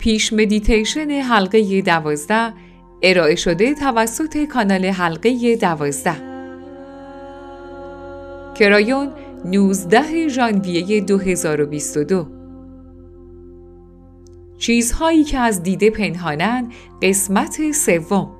پیش 0.00 0.32
مدیتیشن 0.32 1.10
حلقه 1.10 1.82
دوازده 1.82 2.52
ارائه 3.02 3.34
شده 3.34 3.74
توسط 3.74 4.44
کانال 4.44 4.84
حلقه 4.84 5.56
دوازده. 5.56 6.16
کرایون 8.54 9.08
19 9.44 10.28
ژانویه 10.28 11.00
2022 11.00 12.26
چیزهایی 14.58 15.24
که 15.24 15.38
از 15.38 15.62
دیده 15.62 15.90
پنهانند 15.90 16.72
قسمت 17.02 17.72
سوم. 17.72 18.30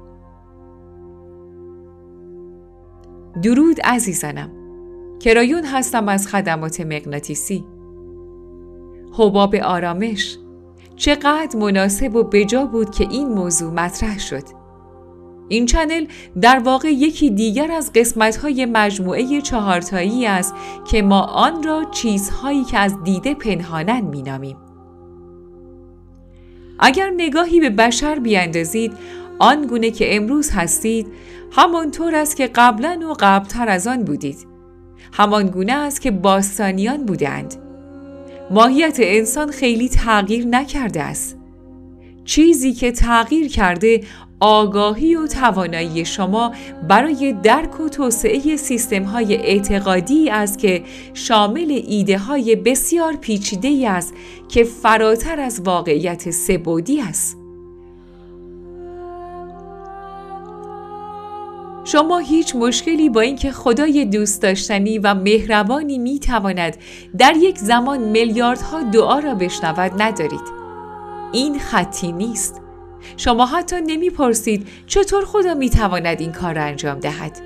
درود 3.42 3.80
عزیزانم. 3.80 4.51
کرایون 5.20 5.65
هستم 5.65 6.09
از 6.09 6.29
خدمات 6.29 6.80
مغناطیسی. 6.80 7.65
حباب 9.12 9.55
آرامش. 9.55 10.38
چقدر 11.00 11.59
مناسب 11.59 12.16
و 12.16 12.22
بجا 12.22 12.66
بود 12.66 12.90
که 12.90 13.09
این 13.10 13.28
موضوع 13.28 13.72
مطرح 13.72 14.18
شد 14.18 14.42
این 15.48 15.66
چنل 15.66 16.06
در 16.40 16.59
واقع 16.59 16.88
یکی 16.88 17.30
دیگر 17.30 17.73
از 17.73 17.92
قسمت‌های 17.92 18.66
مجموعه 18.66 19.40
چهارتایی 19.40 20.26
است 20.26 20.54
که 20.90 21.02
ما 21.02 21.20
آن 21.20 21.62
را 21.62 21.84
چیزهایی 21.90 22.64
که 22.64 22.78
از 22.78 23.02
دیده 23.04 23.34
پنهانن 23.34 24.00
مینامیم. 24.00 24.56
اگر 26.78 27.10
نگاهی 27.16 27.60
به 27.60 27.70
بشر 27.70 28.18
بیاندازید 28.18 28.92
آن 29.38 29.66
گونه 29.66 29.90
که 29.90 30.16
امروز 30.16 30.51
هستید 30.51 31.06
همانطور 31.52 32.14
است 32.14 32.37
که 32.37 32.46
قبلا 32.46 33.01
و 33.10 33.14
قبلتر 33.20 33.68
از 33.68 33.87
آن 33.87 34.04
بودید. 34.04 34.46
همان 35.12 35.46
گونه 35.46 35.73
است 35.73 36.01
که 36.01 36.10
باستانیان 36.10 37.06
بودند. 37.06 37.70
ماهیت 38.50 38.96
انسان 39.00 39.50
خیلی 39.50 39.88
تغییر 39.88 40.46
نکرده 40.46 41.02
است. 41.02 41.37
چیزی 42.24 42.73
که 42.73 42.92
تغییر 42.92 43.48
کرده 43.48 44.01
آگاهی 44.40 45.15
و 45.15 45.26
توانایی 45.26 46.04
شما 46.04 46.52
برای 46.88 47.32
درک 47.42 47.80
و 47.80 47.88
توسعه 47.88 48.57
سیستم 48.57 49.02
های 49.02 49.37
اعتقادی 49.37 50.30
است 50.30 50.59
که 50.59 50.82
شامل 51.15 51.82
ایده 51.87 52.18
های 52.18 52.57
بسیار 52.57 53.16
پیچیده 53.16 53.90
است 53.90 54.15
که 54.48 54.64
فراتر 54.64 55.40
از 55.40 55.60
واقعیت 55.64 56.30
سبودی 56.30 57.01
است. 57.01 57.40
شما 61.93 62.19
هیچ 62.19 62.57
مشکلی 62.57 63.09
با 63.09 63.21
اینکه 63.21 63.52
خدای 63.52 64.05
دوست 64.05 64.43
داشتنی 64.43 64.99
و 64.99 65.15
مهربانی 65.15 65.99
می 65.99 66.19
تواند 66.19 66.77
در 67.19 67.37
یک 67.37 67.59
زمان 67.59 68.00
میلیاردها 68.00 68.82
دعا 68.82 69.19
را 69.19 69.34
بشنود 69.34 70.03
ندارید. 70.03 70.60
این 71.32 71.59
خطی 71.59 72.12
نیست. 72.12 72.60
شما 73.16 73.47
حتی 73.47 73.77
نمی‌پرسید 73.87 74.69
چطور 74.87 75.25
خدا 75.25 75.55
می‌تواند 75.55 76.21
این 76.21 76.32
کار 76.32 76.55
را 76.55 76.62
انجام 76.62 76.99
دهد. 76.99 77.41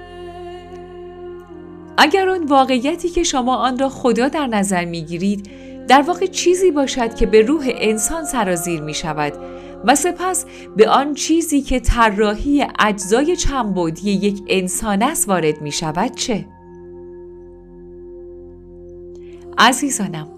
اگر 1.96 2.28
آن 2.28 2.44
واقعیتی 2.44 3.08
که 3.08 3.22
شما 3.22 3.56
آن 3.56 3.78
را 3.78 3.88
خدا 3.88 4.28
در 4.28 4.46
نظر 4.46 4.84
می‌گیرید 4.84 5.50
در 5.88 6.02
واقع 6.02 6.26
چیزی 6.26 6.70
باشد 6.70 7.14
که 7.14 7.26
به 7.26 7.40
روح 7.42 7.68
انسان 7.68 8.24
سرازیر 8.24 8.80
می 8.80 8.94
شود 8.94 9.32
و 9.86 9.94
سپس 9.94 10.44
به 10.76 10.88
آن 10.88 11.14
چیزی 11.14 11.62
که 11.62 11.80
طراحی 11.80 12.66
اجزای 12.78 13.36
چنبودی 13.36 14.10
یک 14.10 14.42
انسان 14.48 15.02
است 15.02 15.28
وارد 15.28 15.62
می 15.62 15.72
شود 15.72 16.14
چه؟ 16.14 16.46
عزیزانم 19.58 20.28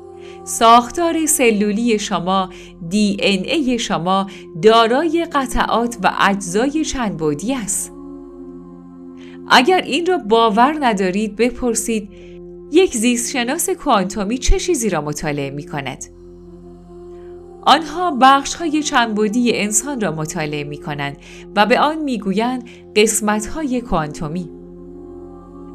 ساختار 0.44 1.26
سلولی 1.26 1.98
شما 1.98 2.50
دی 2.88 3.16
این 3.20 3.44
ای 3.44 3.78
شما 3.78 4.26
دارای 4.62 5.26
قطعات 5.32 5.96
و 6.02 6.12
اجزای 6.20 6.84
چند 6.84 7.16
بودی 7.16 7.54
است 7.54 7.92
اگر 9.48 9.82
این 9.82 10.06
را 10.06 10.18
باور 10.18 10.76
ندارید 10.80 11.36
بپرسید 11.36 12.08
یک 12.72 12.96
زیستشناس 12.96 13.70
کوانتومی 13.70 14.38
چه 14.38 14.58
چیزی 14.58 14.90
را 14.90 15.00
مطالعه 15.00 15.50
می 15.50 15.66
کند؟ 15.66 16.15
آنها 17.66 18.10
بخش 18.20 18.54
های 18.54 18.82
چندبودی 18.82 19.52
انسان 19.54 20.00
را 20.00 20.12
مطالعه 20.12 20.64
می 20.64 20.76
کنند 20.76 21.16
و 21.56 21.66
به 21.66 21.80
آن 21.80 21.98
می 21.98 22.18
گویند 22.18 22.68
قسمت 22.96 23.46
های 23.46 23.80
کوانتومی. 23.80 24.50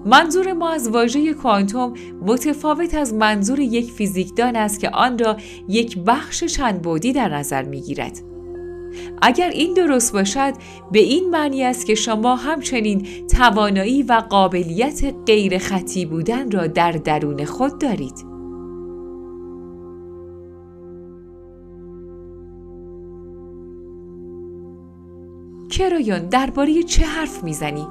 منظور 0.05 0.53
ما 0.53 0.69
از 0.69 0.87
واژه 0.89 1.33
کوانتوم 1.33 1.93
متفاوت 2.21 2.95
از 2.95 3.13
منظور 3.13 3.59
یک 3.59 3.91
فیزیکدان 3.91 4.55
است 4.55 4.79
که 4.79 4.89
آن 4.89 5.17
را 5.17 5.37
یک 5.67 5.99
بخش 5.99 6.43
چند 6.43 6.81
بودی 6.81 7.13
در 7.13 7.29
نظر 7.29 7.63
می 7.63 7.81
گیرد. 7.81 8.17
اگر 9.21 9.49
این 9.49 9.73
درست 9.73 10.13
باشد 10.13 10.53
به 10.91 10.99
این 10.99 11.29
معنی 11.29 11.63
است 11.63 11.85
که 11.85 11.95
شما 11.95 12.35
همچنین 12.35 13.07
توانایی 13.27 14.03
و 14.03 14.23
قابلیت 14.29 15.13
غیر 15.25 15.57
خطی 15.57 16.05
بودن 16.05 16.51
را 16.51 16.67
در 16.67 16.91
درون 16.91 17.45
خود 17.45 17.79
دارید. 17.79 18.30
کرایون 25.71 26.19
درباره 26.19 26.83
چه 26.83 27.05
حرف 27.05 27.43
می‌زنی؟ 27.43 27.87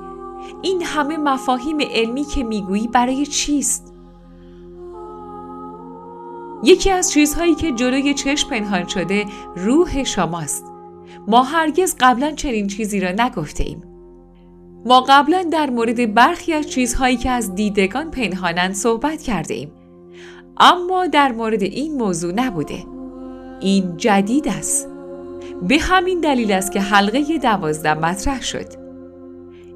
این 0.62 0.82
همه 0.82 1.16
مفاهیم 1.16 1.78
علمی 1.80 2.24
که 2.24 2.44
می‌گویی 2.44 2.88
برای 2.88 3.26
چیست؟ 3.26 3.94
یکی 6.62 6.90
از 6.90 7.10
چیزهایی 7.10 7.54
که 7.54 7.72
جلوی 7.72 8.14
چشم 8.14 8.50
پنهان 8.50 8.86
شده 8.86 9.26
روح 9.56 10.04
شماست. 10.04 10.64
ما 11.28 11.42
هرگز 11.42 11.96
قبلا 12.00 12.32
چنین 12.32 12.66
چیزی 12.66 13.00
را 13.00 13.10
نگفته 13.10 13.64
ایم. 13.64 13.82
ما 14.86 15.00
قبلا 15.08 15.42
در 15.42 15.70
مورد 15.70 16.14
برخی 16.14 16.52
از 16.52 16.70
چیزهایی 16.70 17.16
که 17.16 17.30
از 17.30 17.54
دیدگان 17.54 18.10
پنهانند 18.10 18.74
صحبت 18.74 19.22
کرده 19.22 19.54
ایم. 19.54 19.72
اما 20.56 21.06
در 21.06 21.32
مورد 21.32 21.62
این 21.62 21.94
موضوع 21.94 22.32
نبوده. 22.32 22.84
این 23.60 23.96
جدید 23.96 24.48
است. 24.48 24.88
به 25.68 25.78
همین 25.78 26.20
دلیل 26.20 26.52
است 26.52 26.72
که 26.72 26.80
حلقه 26.80 27.38
دوازده 27.38 27.94
مطرح 27.94 28.42
شد. 28.42 28.66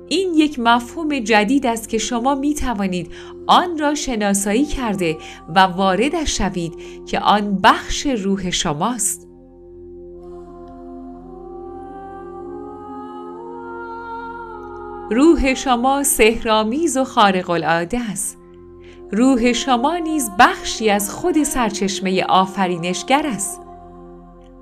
این 0.08 0.34
یک 0.34 0.58
مفهوم 0.58 1.18
جدید 1.18 1.66
است 1.66 1.88
که 1.88 1.98
شما 1.98 2.34
می 2.34 2.54
توانید 2.54 3.12
آن 3.46 3.78
را 3.78 3.94
شناسایی 3.94 4.64
کرده 4.64 5.16
و 5.54 5.60
واردش 5.60 6.38
شوید 6.38 6.72
که 7.06 7.20
آن 7.20 7.60
بخش 7.62 8.06
روح 8.06 8.50
شماست. 8.50 9.28
روح 15.10 15.54
شما 15.54 16.02
سهرامیز 16.02 16.96
و 16.96 17.04
خارق 17.04 17.50
العاده 17.50 18.00
است. 18.10 18.38
روح 19.12 19.52
شما 19.52 19.96
نیز 19.96 20.30
بخشی 20.38 20.90
از 20.90 21.10
خود 21.10 21.42
سرچشمه 21.42 22.24
آفرینشگر 22.24 23.26
است. 23.26 23.63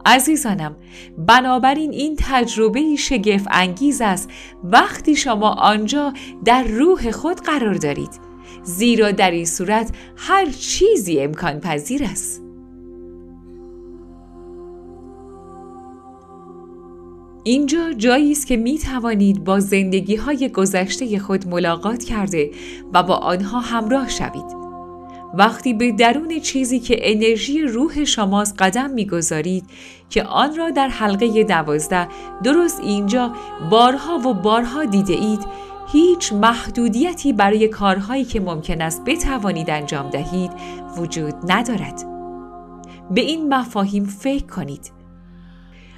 عزیزانم 0.06 0.76
بنابراین 1.18 1.92
این 1.92 2.16
تجربه 2.18 2.96
شگفت 2.96 3.46
انگیز 3.50 4.00
است 4.00 4.30
وقتی 4.64 5.16
شما 5.16 5.48
آنجا 5.50 6.12
در 6.44 6.62
روح 6.62 7.10
خود 7.10 7.40
قرار 7.40 7.74
دارید 7.74 8.20
زیرا 8.62 9.10
در 9.10 9.30
این 9.30 9.46
صورت 9.46 9.90
هر 10.16 10.46
چیزی 10.46 11.20
امکان 11.20 11.60
پذیر 11.60 12.04
است 12.04 12.42
اینجا 17.44 17.92
جایی 17.92 18.32
است 18.32 18.46
که 18.46 18.56
می 18.56 18.78
توانید 18.78 19.44
با 19.44 19.60
زندگی 19.60 20.16
های 20.16 20.48
گذشته 20.48 21.18
خود 21.18 21.48
ملاقات 21.48 22.04
کرده 22.04 22.50
و 22.92 23.02
با 23.02 23.14
آنها 23.14 23.60
همراه 23.60 24.08
شوید. 24.08 24.61
وقتی 25.34 25.74
به 25.74 25.92
درون 25.92 26.40
چیزی 26.40 26.80
که 26.80 26.96
انرژی 27.00 27.62
روح 27.62 28.04
شماست 28.04 28.54
قدم 28.58 28.90
می‌گذارید 28.90 29.64
که 30.10 30.22
آن 30.22 30.56
را 30.56 30.70
در 30.70 30.88
حلقه 30.88 31.44
دوازده 31.44 32.08
درست 32.44 32.80
اینجا 32.80 33.32
بارها 33.70 34.18
و 34.18 34.34
بارها 34.34 34.84
دیده 34.84 35.12
اید 35.12 35.40
هیچ 35.92 36.32
محدودیتی 36.32 37.32
برای 37.32 37.68
کارهایی 37.68 38.24
که 38.24 38.40
ممکن 38.40 38.82
است 38.82 39.04
بتوانید 39.04 39.70
انجام 39.70 40.10
دهید 40.10 40.50
وجود 40.96 41.34
ندارد. 41.48 42.04
به 43.10 43.20
این 43.20 43.54
مفاهیم 43.54 44.04
فکر 44.04 44.46
کنید. 44.46 44.92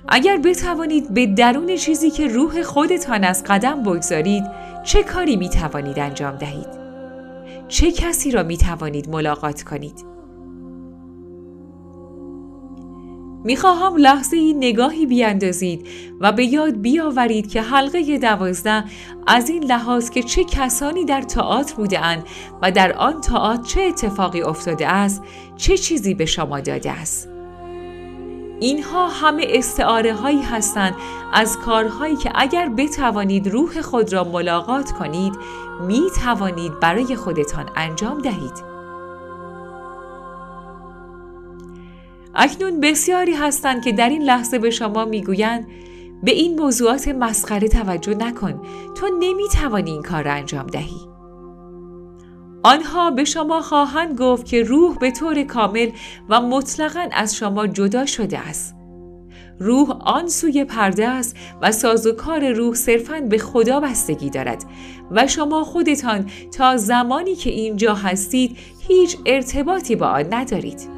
اگر 0.09 0.37
بتوانید 0.37 1.15
به 1.15 1.27
درون 1.27 1.77
چیزی 1.77 2.11
که 2.11 2.29
روح 2.29 2.63
خودتان 2.63 3.25
از 3.25 3.45
قدم 3.45 3.83
بگذارید 3.83 4.45
چه 4.85 5.03
کاری 5.03 5.37
می 5.37 5.49
توانید 5.49 5.99
انجام 5.99 6.37
دهید؟ 6.37 6.84
چه 7.69 7.93
کسی 7.93 8.31
را 8.31 8.43
می 8.43 8.57
توانید 8.57 9.09
ملاقات 9.09 9.63
کنید؟ 9.63 10.15
می‌خواهم 13.45 13.97
لحظه 13.97 14.37
ای 14.37 14.55
نگاهی 14.55 15.07
بیاندازید 15.07 15.87
و 16.21 16.33
به 16.33 16.45
یاد 16.45 16.81
بیاورید 16.81 17.51
که 17.51 17.63
حلقه 17.63 18.19
دوازده 18.19 18.85
از 19.27 19.51
این 19.51 19.65
لحاظ 19.65 20.11
که 20.11 20.23
چه 20.23 20.45
کسانی 20.45 21.05
در 21.05 21.23
تئاتر 21.23 21.75
بوده 21.75 22.01
و 22.63 22.71
در 22.71 22.93
آن 22.93 23.21
تئاتر 23.21 23.63
چه 23.63 23.81
اتفاقی 23.81 24.43
افتاده 24.43 24.89
است 24.89 25.23
چه 25.57 25.77
چیزی 25.77 26.15
به 26.15 26.27
شما 26.27 26.61
داده 26.61 26.91
است 26.91 27.34
اینها 28.65 29.09
همه 29.09 29.47
استعاره 29.49 30.15
هایی 30.15 30.43
هستند. 30.43 30.95
از 31.33 31.59
کارهایی 31.59 32.17
که 32.17 32.33
اگر 32.35 32.69
بتوانید 32.69 33.49
روح 33.49 33.81
خود 33.81 34.13
را 34.13 34.25
ملاقات 34.25 34.93
کنید 34.93 35.33
می 35.81 36.03
توانید 36.25 36.81
برای 36.81 37.17
خودتان 37.17 37.71
انجام 37.77 38.19
دهید. 38.19 38.75
اکنون 42.35 42.81
بسیاری 42.81 43.35
هستند 43.35 43.85
که 43.85 43.93
در 43.93 44.09
این 44.09 44.23
لحظه 44.23 44.59
به 44.59 44.71
شما 44.71 45.05
می‌گویند 45.05 45.67
به 46.23 46.31
این 46.31 46.61
موضوعات 46.61 47.09
مسخره 47.09 47.69
توجه 47.69 48.15
نکن. 48.15 48.61
تو 48.95 49.07
نمی 49.21 49.49
توانی 49.49 49.91
این 49.91 50.03
کار 50.03 50.23
را 50.23 50.33
انجام 50.33 50.67
دهی. 50.67 51.14
آنها 52.65 53.11
به 53.11 53.25
شما 53.25 53.61
خواهند 53.61 54.19
گفت 54.21 54.47
که 54.47 54.63
روح 54.63 54.99
به 54.99 55.11
طور 55.11 55.43
کامل 55.43 55.91
و 56.29 56.41
مطلقا 56.41 57.09
از 57.13 57.37
شما 57.37 57.67
جدا 57.67 58.07
شده 58.07 58.39
است 58.39 58.75
روح 59.59 59.91
آن 60.01 60.29
سوی 60.29 60.65
پرده 60.65 61.09
است 61.09 61.37
و 61.63 61.73
سازوکار 61.73 62.53
روح 62.53 62.75
صرفا 62.75 63.21
به 63.21 63.39
خدا 63.39 63.81
بستگی 63.81 64.31
دارد 64.31 64.65
و 65.11 65.27
شما 65.27 65.65
خودتان 65.65 66.31
تا 66.59 66.77
زمانی 66.77 67.35
که 67.35 67.51
اینجا 67.51 67.95
هستید 67.95 68.57
هیچ 68.89 69.17
ارتباطی 69.27 69.97
با 69.97 70.07
آن 70.07 70.35
ندارید 70.35 70.89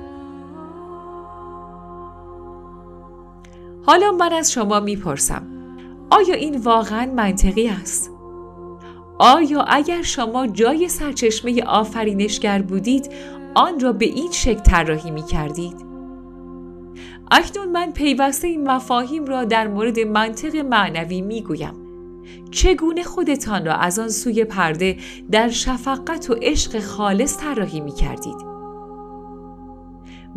حالا 3.87 4.13
من 4.13 4.33
از 4.33 4.53
شما 4.53 4.81
می‌پرسم 4.81 5.43
آیا 6.11 6.35
این 6.35 6.57
واقعا 6.57 7.13
منطقی 7.13 7.69
است؟ 7.69 8.16
آیا 9.19 9.63
اگر 9.63 10.03
شما 10.03 10.47
جای 10.47 10.89
سرچشمه 10.89 11.63
آفرینشگر 11.63 12.63
بودید 12.63 13.11
آن 13.55 13.81
را 13.81 13.93
به 13.93 14.07
این 14.07 14.33
شکل 14.33 14.61
طراحی 14.61 15.11
می 15.11 15.23
کردید؟ 15.23 15.87
اکنون 17.31 17.69
من 17.69 17.93
پیوسته 17.93 18.49
این 18.49 18.71
مفاهیم 18.71 19.27
را 19.27 19.45
در 19.45 19.69
مورد 19.69 19.99
منطق 19.99 20.57
معنوی 20.57 21.21
می 21.21 21.43
گویم. 21.43 21.75
چگونه 22.51 23.03
خودتان 23.03 23.67
را 23.67 23.75
از 23.75 23.99
آن 23.99 24.09
سوی 24.09 24.45
پرده 24.45 24.97
در 25.31 25.49
شفقت 25.49 26.31
و 26.31 26.35
عشق 26.43 26.81
خالص 26.81 27.37
طراحی 27.37 27.81
می 27.81 27.93
کردید؟ 27.93 28.37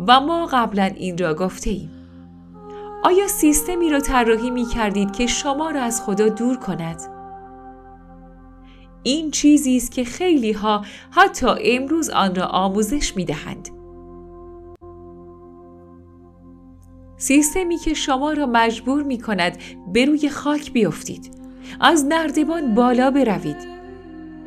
و 0.06 0.20
ما 0.20 0.46
قبلا 0.46 0.84
این 0.84 1.18
را 1.18 1.34
گفته 1.34 1.70
ایم. 1.70 1.90
آیا 3.04 3.28
سیستمی 3.28 3.90
را 3.90 4.00
طراحی 4.00 4.50
می 4.50 4.64
کردید 4.64 5.12
که 5.12 5.26
شما 5.26 5.70
را 5.70 5.82
از 5.82 6.02
خدا 6.02 6.28
دور 6.28 6.56
کند؟ 6.56 7.19
این 9.02 9.30
چیزی 9.30 9.76
است 9.76 9.92
که 9.92 10.04
خیلی 10.04 10.52
ها 10.52 10.84
حتی 11.10 11.46
امروز 11.64 12.10
آن 12.10 12.34
را 12.34 12.46
آموزش 12.46 13.16
می 13.16 13.24
دهند. 13.24 13.68
سیستمی 17.16 17.78
که 17.78 17.94
شما 17.94 18.32
را 18.32 18.46
مجبور 18.46 19.02
می 19.02 19.18
کند 19.18 19.58
به 19.92 20.04
روی 20.04 20.28
خاک 20.28 20.72
بیفتید. 20.72 21.30
از 21.80 22.04
نردبان 22.04 22.74
بالا 22.74 23.10
بروید. 23.10 23.56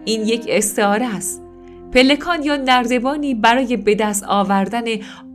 این 0.05 0.21
یک 0.21 0.45
استعاره 0.47 1.15
است. 1.15 1.44
پلکان 1.91 2.44
یا 2.44 2.55
نردبانی 2.55 3.35
برای 3.35 3.77
به 3.77 3.95
دست 3.95 4.23
آوردن 4.23 4.83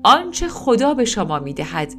آنچه 0.02 0.48
خدا 0.48 0.94
به 0.94 1.04
شما 1.04 1.38
می 1.38 1.54
دهد 1.54 1.94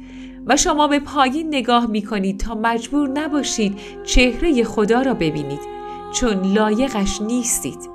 و 0.46 0.56
شما 0.56 0.88
به 0.88 0.98
پایین 0.98 1.48
نگاه 1.48 1.86
می 1.86 2.02
کنید 2.02 2.40
تا 2.40 2.54
مجبور 2.54 3.08
نباشید 3.08 3.78
چهره 4.04 4.64
خدا 4.64 5.02
را 5.02 5.14
ببینید 5.14 5.79
چون 6.12 6.52
لایقش 6.52 7.22
نیستید 7.22 7.90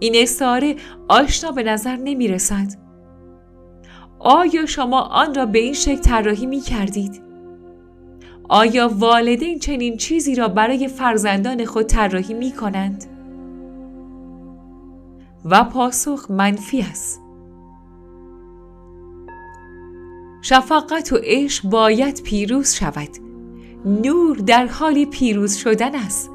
این 0.00 0.12
استعاره 0.16 0.76
آشنا 1.08 1.52
به 1.52 1.62
نظر 1.62 1.96
نمی 1.96 2.28
رسد 2.28 2.72
آیا 4.18 4.66
شما 4.66 5.00
آن 5.00 5.34
را 5.34 5.46
به 5.46 5.58
این 5.58 5.72
شکل 5.72 6.00
طراحی 6.00 6.46
می 6.46 6.60
کردید؟ 6.60 7.22
آیا 8.48 8.88
والدین 8.88 9.58
چنین 9.58 9.96
چیزی 9.96 10.34
را 10.34 10.48
برای 10.48 10.88
فرزندان 10.88 11.64
خود 11.64 11.86
طراحی 11.86 12.34
می 12.34 12.52
کنند؟ 12.52 13.04
و 15.44 15.64
پاسخ 15.64 16.30
منفی 16.30 16.80
است. 16.80 17.20
شفقت 20.42 21.12
و 21.12 21.18
عشق 21.22 21.68
باید 21.68 22.22
پیروز 22.22 22.74
شود 22.74 23.08
نور 23.84 24.36
در 24.36 24.66
حالی 24.66 25.06
پیروز 25.06 25.56
شدن 25.56 25.94
است 25.94 26.33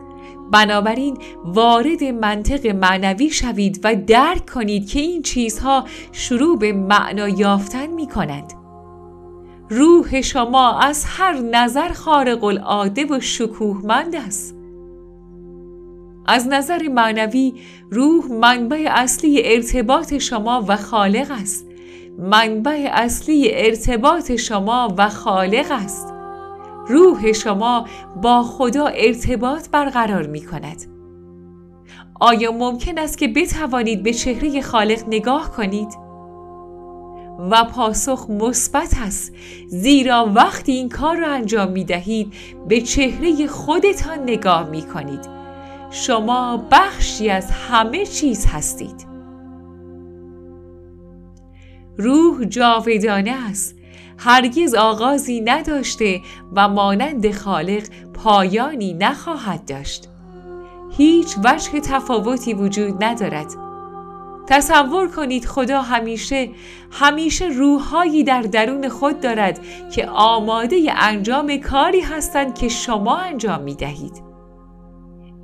بنابراین 0.52 1.18
وارد 1.46 2.04
منطق 2.04 2.68
معنوی 2.68 3.30
شوید 3.30 3.80
و 3.84 3.96
درک 3.96 4.50
کنید 4.50 4.90
که 4.90 5.00
این 5.00 5.22
چیزها 5.22 5.86
شروع 6.12 6.58
به 6.58 6.74
معنا 6.74 7.30
یافتن 7.30 7.88
می 7.88 8.08
کنند. 8.08 8.54
روح 9.70 10.22
شما 10.22 10.80
از 10.80 11.06
هر 11.08 11.34
نظر 11.34 11.90
خارق 11.94 12.44
العاده 12.44 13.06
و 13.06 13.20
شکوهمند 13.20 14.16
است. 14.16 14.56
از 16.26 16.48
نظر 16.48 16.88
معنوی 16.88 17.54
روح 17.92 18.32
منبع 18.32 18.88
اصلی 18.90 19.42
ارتباط 19.46 20.18
شما 20.18 20.66
و 20.68 20.76
خالق 20.76 21.32
است. 21.32 21.66
منبع 22.20 22.90
اصلی 22.92 23.52
ارتباط 23.54 24.36
شما 24.36 24.94
و 24.98 25.10
خالق 25.10 25.72
است 25.72 26.19
روح 26.90 27.32
شما 27.32 27.86
با 28.22 28.44
خدا 28.44 28.86
ارتباط 28.86 29.70
برقرار 29.70 30.28
می 30.28 30.42
کند 30.46 30.86
آیا 32.20 32.52
ممکن 32.52 32.98
است 32.98 33.18
که 33.18 33.28
بتوانید 33.28 34.04
به 34.04 34.14
چهره 34.14 34.62
خالق 34.62 35.04
نگاه 35.08 35.52
کنید؟ 35.52 36.10
و 37.52 37.64
پاسخ 37.64 38.30
مثبت 38.30 38.96
است 39.02 39.34
زیرا 39.68 40.32
وقتی 40.36 40.72
این 40.72 40.90
کار 40.90 41.18
را 41.18 41.28
انجام 41.28 41.72
می 41.72 41.84
دهید 41.84 42.34
به 42.68 42.82
چهره 42.82 43.48
خودتان 43.48 44.24
نگاه 44.24 44.70
می 44.70 44.82
کنید 44.82 45.30
شما 45.92 46.68
بخشی 46.72 47.30
از 47.30 47.52
همه 47.52 48.06
چیز 48.06 48.46
هستید. 48.46 49.08
روح 51.98 52.46
جاودانه 52.46 53.50
است. 53.50 53.79
هرگز 54.20 54.76
آغازی 54.76 55.42
نداشته 55.42 56.22
و 56.56 56.68
مانند 56.68 57.32
خالق 57.32 57.84
پایانی 58.14 58.94
نخواهد 58.94 59.66
داشت 59.66 60.10
هیچ 60.98 61.36
وجه 61.44 61.80
تفاوتی 61.80 62.54
وجود 62.54 63.04
ندارد 63.04 63.48
تصور 64.48 65.08
کنید 65.08 65.46
خدا 65.46 65.82
همیشه 65.82 66.50
همیشه 66.92 67.46
روحهایی 67.46 68.24
در 68.24 68.42
درون 68.42 68.90
خود 68.90 69.22
دارد 69.22 69.60
که 69.96 70.08
آماده 70.08 70.94
انجام 70.96 71.58
کاری 71.58 72.02
هستند 72.02 72.56
که 72.56 72.70
شما 72.70 73.18
انجام 73.18 73.62
می 73.62 73.76
دهید. 73.76 74.24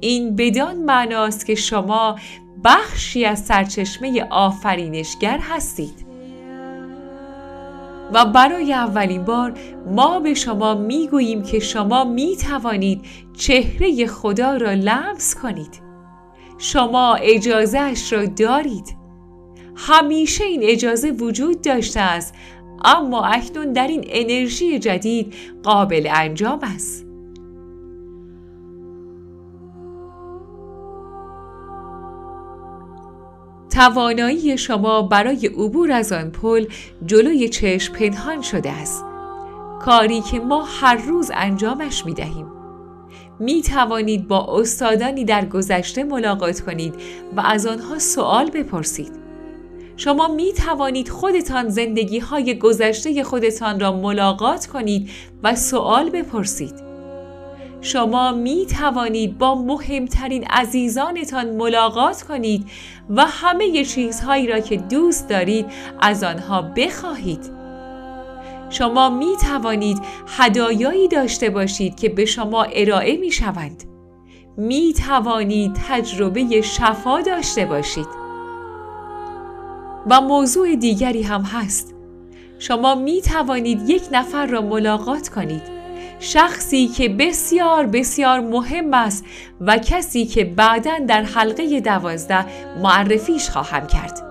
این 0.01 0.35
بدان 0.35 0.75
معناست 0.75 1.45
که 1.45 1.55
شما 1.55 2.15
بخشی 2.63 3.25
از 3.25 3.45
سرچشمه 3.45 4.27
آفرینشگر 4.29 5.39
هستید. 5.39 6.04
و 8.13 8.25
برای 8.25 8.73
اولین 8.73 9.25
بار 9.25 9.53
ما 9.87 10.19
به 10.19 10.33
شما 10.33 10.75
می 10.75 11.07
گوییم 11.07 11.43
که 11.43 11.59
شما 11.59 12.03
می 12.03 12.37
توانید 12.37 13.01
چهره 13.37 14.07
خدا 14.07 14.57
را 14.57 14.73
لمس 14.73 15.35
کنید. 15.35 15.81
شما 16.57 17.15
اجازه 17.15 17.79
اش 17.79 18.13
را 18.13 18.25
دارید. 18.25 18.95
همیشه 19.75 20.43
این 20.43 20.61
اجازه 20.63 21.11
وجود 21.11 21.61
داشته 21.61 21.99
است 21.99 22.33
اما 22.83 23.25
اکنون 23.25 23.73
در 23.73 23.87
این 23.87 24.03
انرژی 24.07 24.79
جدید 24.79 25.33
قابل 25.63 26.07
انجام 26.11 26.59
است. 26.61 27.04
توانایی 33.75 34.57
شما 34.57 35.01
برای 35.01 35.47
عبور 35.47 35.91
از 35.91 36.11
آن 36.11 36.31
پل 36.31 36.65
جلوی 37.05 37.49
چشم 37.49 37.93
پنهان 37.93 38.41
شده 38.41 38.71
است. 38.71 39.05
کاری 39.81 40.21
که 40.21 40.39
ما 40.39 40.63
هر 40.63 40.95
روز 40.95 41.31
انجامش 41.33 42.05
می 42.05 42.13
دهیم. 42.13 42.51
می 43.39 43.61
توانید 43.61 44.27
با 44.27 44.59
استادانی 44.59 45.25
در 45.25 45.45
گذشته 45.45 46.03
ملاقات 46.03 46.61
کنید 46.61 46.93
و 47.35 47.41
از 47.41 47.65
آنها 47.65 47.99
سوال 47.99 48.49
بپرسید. 48.49 49.11
شما 49.97 50.27
می 50.27 50.53
توانید 50.53 51.09
خودتان 51.09 51.69
زندگی 51.69 52.19
های 52.19 52.59
گذشته 52.59 53.23
خودتان 53.23 53.79
را 53.79 53.91
ملاقات 53.91 54.65
کنید 54.65 55.09
و 55.43 55.55
سوال 55.55 56.09
بپرسید. 56.09 56.84
شما 57.85 58.31
می 58.31 58.65
توانید 58.65 59.37
با 59.37 59.55
مهمترین 59.55 60.43
عزیزانتان 60.43 61.55
ملاقات 61.55 62.21
کنید 62.21 62.65
و 63.09 63.25
همه 63.25 63.85
چیزهایی 63.85 64.47
را 64.47 64.59
که 64.59 64.77
دوست 64.77 65.29
دارید 65.29 65.65
از 66.01 66.23
آنها 66.23 66.61
بخواهید. 66.61 67.51
شما 68.69 69.09
می 69.09 69.37
توانید 69.41 69.97
هدایایی 70.27 71.07
داشته 71.07 71.49
باشید 71.49 71.95
که 71.95 72.09
به 72.09 72.25
شما 72.25 72.63
ارائه 72.63 73.17
می 73.17 73.31
شوند. 73.31 73.83
می 74.57 74.93
توانید 75.07 75.73
تجربه 75.89 76.61
شفا 76.61 77.21
داشته 77.21 77.65
باشید. 77.65 78.07
و 80.09 80.21
موضوع 80.21 80.75
دیگری 80.75 81.21
هم 81.21 81.41
هست. 81.41 81.95
شما 82.59 82.95
می 82.95 83.21
توانید 83.21 83.89
یک 83.89 84.03
نفر 84.11 84.45
را 84.45 84.61
ملاقات 84.61 85.29
کنید 85.29 85.74
شخصی 86.19 86.87
که 86.87 87.09
بسیار 87.09 87.85
بسیار 87.85 88.39
مهم 88.39 88.93
است 88.93 89.25
و 89.61 89.77
کسی 89.77 90.25
که 90.25 90.45
بعدا 90.45 90.93
در 91.07 91.23
حلقه 91.23 91.79
دوازده 91.79 92.45
معرفیش 92.83 93.49
خواهم 93.49 93.87
کرد. 93.87 94.25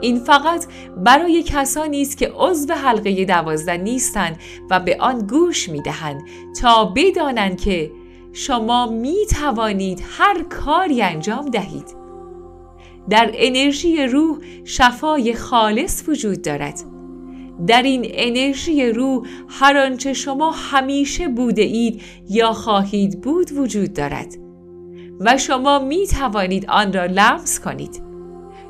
این 0.00 0.18
فقط 0.18 0.66
برای 0.96 1.42
کسانی 1.46 2.02
است 2.02 2.18
که 2.18 2.32
عضو 2.36 2.74
حلقه 2.74 3.24
دوازده 3.24 3.76
نیستند 3.76 4.36
و 4.70 4.80
به 4.80 4.96
آن 5.00 5.18
گوش 5.26 5.68
می 5.68 5.82
دهند 5.82 6.22
تا 6.60 6.84
بدانند 6.84 7.60
که 7.60 7.90
شما 8.32 8.86
می 8.86 9.26
توانید 9.40 10.02
هر 10.18 10.42
کاری 10.42 11.02
انجام 11.02 11.50
دهید. 11.50 12.02
در 13.10 13.30
انرژی 13.34 14.06
روح 14.06 14.38
شفای 14.64 15.34
خالص 15.34 16.08
وجود 16.08 16.42
دارد. 16.42 16.91
در 17.66 17.82
این 17.82 18.06
انرژی 18.08 18.86
روح 18.86 19.26
هر 19.48 19.76
آنچه 19.76 20.12
شما 20.12 20.50
همیشه 20.50 21.28
بوده 21.28 21.62
اید 21.62 22.02
یا 22.30 22.52
خواهید 22.52 23.20
بود 23.20 23.52
وجود 23.52 23.92
دارد. 23.92 24.34
و 25.20 25.38
شما 25.38 25.78
می 25.78 26.06
توانید 26.06 26.66
آن 26.68 26.92
را 26.92 27.06
لمس 27.06 27.60
کنید. 27.60 28.02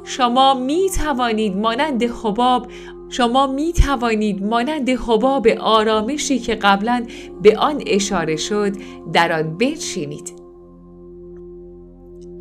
شما 0.05 0.55
می 0.55 0.91
توانید 0.91 1.57
مانند 1.57 2.03
حباب 2.03 2.67
شما 3.09 3.47
می 3.47 3.73
توانید 3.73 4.45
مانند 4.45 4.89
حباب 4.91 5.47
آرامشی 5.49 6.39
که 6.39 6.55
قبلا 6.55 7.07
به 7.43 7.59
آن 7.59 7.83
اشاره 7.87 8.37
شد 8.37 8.73
در 9.13 9.33
آن 9.33 9.59
بنشینید. 9.59 10.33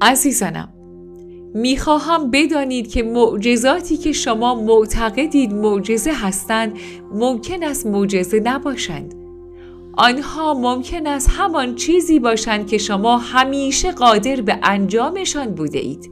عزیزانم 0.01 0.81
می‌خواهم 1.53 2.31
بدانید 2.31 2.91
که 2.91 3.03
معجزاتی 3.03 3.98
که 3.98 4.12
شما 4.12 4.55
معتقدید 4.55 5.53
معجزه 5.53 6.12
هستند 6.13 6.74
ممکن 7.13 7.63
است 7.63 7.86
معجزه 7.86 8.39
نباشند. 8.39 9.15
آنها 9.98 10.53
ممکن 10.53 11.08
است 11.08 11.29
همان 11.29 11.75
چیزی 11.75 12.20
باشند 12.20 12.67
که 12.67 12.77
شما 12.77 13.17
همیشه 13.17 13.91
قادر 13.91 14.41
به 14.41 14.60
انجامشان 14.63 15.55
بوده 15.55 15.79
اید 15.79 16.12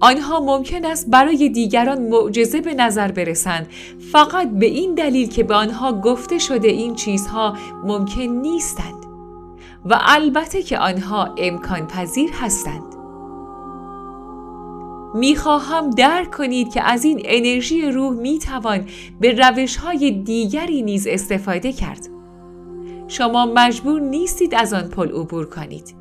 آنها 0.00 0.40
ممکن 0.40 0.84
است 0.84 1.10
برای 1.10 1.48
دیگران 1.48 2.02
معجزه 2.08 2.60
به 2.60 2.74
نظر 2.74 3.12
برسند. 3.12 3.66
فقط 4.12 4.50
به 4.50 4.66
این 4.66 4.94
دلیل 4.94 5.28
که 5.28 5.42
به 5.42 5.54
آنها 5.54 5.92
گفته 5.92 6.38
شده 6.38 6.68
این 6.68 6.94
چیزها 6.94 7.56
ممکن 7.84 8.22
نیستند. 8.22 9.06
و 9.84 9.98
البته 10.00 10.62
که 10.62 10.78
آنها 10.78 11.34
امکان 11.38 11.86
پذیر 11.86 12.30
هستند. 12.32 12.89
می‌خواهم 15.14 15.90
درک 15.90 16.30
کنید 16.30 16.72
که 16.72 16.82
از 16.82 17.04
این 17.04 17.20
انرژی 17.24 17.90
روح 17.90 18.12
می‌توان 18.16 18.86
به 19.20 19.32
روش 19.32 19.76
های 19.76 20.10
دیگری 20.10 20.82
نیز 20.82 21.06
استفاده 21.06 21.72
کرد. 21.72 22.08
شما 23.08 23.46
مجبور 23.46 24.00
نیستید 24.00 24.54
از 24.54 24.72
آن 24.72 24.88
پل 24.88 25.08
عبور 25.08 25.46
کنید. 25.46 25.94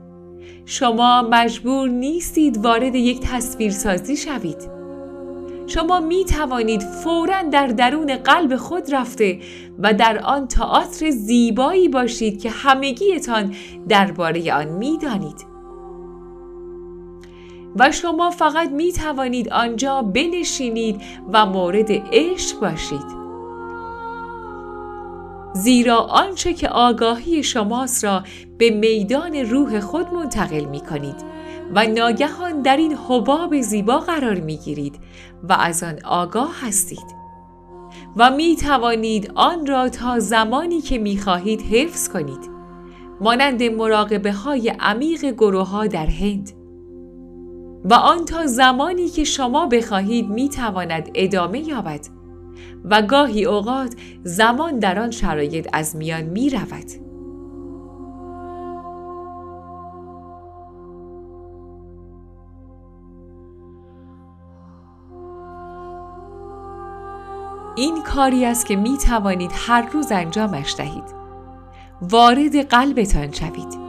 شما 0.66 1.28
مجبور 1.32 1.90
نیستید 1.90 2.58
وارد 2.58 2.96
یک 2.96 3.20
تصویرسازی 3.20 4.18
شوید. 4.18 4.80
شما 5.68 6.00
می 6.00 6.26
توانید 6.26 6.82
فورا 6.82 7.42
در 7.42 7.68
درون 7.68 8.16
قلب 8.16 8.56
خود 8.56 8.94
رفته 8.96 9.40
و 9.80 9.94
در 9.94 10.20
آن 10.24 10.48
تئاتر 10.48 11.10
زیبایی 11.10 11.90
باشید 11.90 12.42
که 12.42 12.50
همگیتان 12.50 13.56
درباره 13.90 14.54
آن 14.54 14.68
می 14.68 14.98
دانید. 14.98 15.59
و 17.76 17.92
شما 17.92 18.30
فقط 18.30 18.70
می 18.70 18.92
توانید 18.92 19.50
آنجا 19.50 20.02
بنشینید 20.02 21.02
و 21.34 21.46
مورد 21.46 21.92
عشق 22.12 22.60
باشید. 22.60 23.20
زیرا 25.54 25.98
آنچه 25.98 26.54
که 26.54 26.70
آگاهی 26.70 27.44
شماست 27.44 28.04
را 28.04 28.24
به 28.58 28.70
میدان 28.70 29.36
روح 29.36 29.80
خود 29.80 30.14
منتقل 30.14 30.66
می 30.66 30.80
کنید 30.80 31.16
و 31.76 31.86
ناگهان 31.88 32.62
در 32.62 32.78
این 32.78 32.98
حباب 33.08 33.62
زیبا 33.62 34.00
قرار 34.00 34.40
می 34.40 34.58
گیرید 34.58 35.00
و 35.44 35.54
از 35.54 35.84
آن 35.84 36.00
آگاه 36.06 36.56
هستید. 36.62 37.20
و 38.16 38.32
می 38.32 38.56
توانید 38.56 39.32
آن 39.36 39.66
را 39.66 39.90
تا 39.90 40.20
زمانی 40.20 40.82
که 40.82 40.98
می 40.98 41.18
خواهید 41.18 41.62
حفظ 41.62 42.10
کنید. 42.10 42.50
مانند 43.22 43.64
مراقبه 43.64 44.32
های 44.34 44.70
عمیق 44.80 45.26
گروه 45.26 45.68
ها 45.68 45.88
در 45.88 46.06
هند. 46.06 46.59
و 47.86 47.94
آن 47.94 48.26
تا 48.26 48.46
زمانی 48.46 49.10
که 49.10 49.24
شما 49.24 49.66
بخواهید 49.66 50.30
می 50.30 50.50
تواند 50.50 51.10
ادامه 51.16 51.60
یابد 51.60 52.06
و 52.86 53.02
گاهی 53.02 53.46
اوقات 53.46 53.96
زمان 54.24 54.80
در 54.80 55.00
آن 55.00 55.12
شرایط 55.12 55.68
از 55.74 55.96
میان 55.96 56.22
می 56.22 56.50
رود. 56.50 57.10
این 67.76 68.04
کاری 68.04 68.46
است 68.46 68.66
که 68.66 68.76
می 68.76 68.98
توانید 68.98 69.52
هر 69.54 69.90
روز 69.90 70.12
انجامش 70.12 70.76
دهید. 70.78 71.04
وارد 72.02 72.56
قلبتان 72.56 73.32
شوید. 73.32 73.89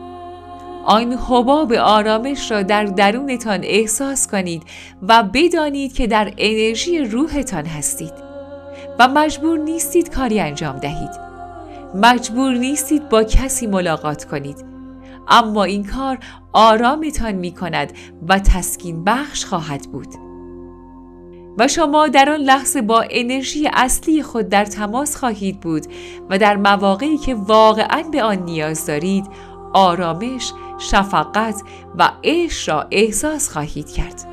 آن 0.85 1.13
حباب 1.13 1.73
آرامش 1.73 2.51
را 2.51 2.63
در 2.63 2.85
درونتان 2.85 3.61
احساس 3.63 4.27
کنید 4.27 4.63
و 5.03 5.23
بدانید 5.23 5.93
که 5.93 6.07
در 6.07 6.33
انرژی 6.39 6.99
روحتان 6.99 7.67
هستید. 7.67 8.13
و 8.99 9.09
مجبور 9.09 9.59
نیستید 9.59 10.15
کاری 10.15 10.41
انجام 10.41 10.79
دهید. 10.79 11.11
مجبور 11.95 12.53
نیستید 12.53 13.09
با 13.09 13.25
کسی 13.25 13.67
ملاقات 13.67 14.25
کنید. 14.25 14.65
اما 15.29 15.65
این 15.65 15.85
کار 15.85 16.19
آرامتان 16.53 17.33
می 17.33 17.53
کند 17.53 17.93
و 18.29 18.39
تسکین 18.39 19.05
بخش 19.05 19.45
خواهد 19.45 19.83
بود. 19.93 20.09
و 21.59 21.69
شما 21.69 22.09
در 22.09 22.31
آن 22.31 22.41
لحظه 22.41 22.83
با 22.83 23.05
انرژی 23.11 23.71
اصلی 23.73 24.23
خود 24.23 24.49
در 24.49 24.65
تماس 24.65 25.17
خواهید 25.17 25.61
بود 25.61 25.87
و 26.31 26.39
در 26.39 26.57
مواقعی 26.57 27.19
که 27.19 27.35
واقعا 27.35 28.03
به 28.13 28.23
آن 28.23 28.39
نیاز 28.39 28.87
دارید 28.87 29.27
آرامش، 29.73 30.53
شفقت 30.81 31.63
و 31.99 32.11
عشق 32.25 32.73
را 32.73 32.87
احساس 32.91 33.49
خواهید 33.49 33.93
کرد. 33.93 34.27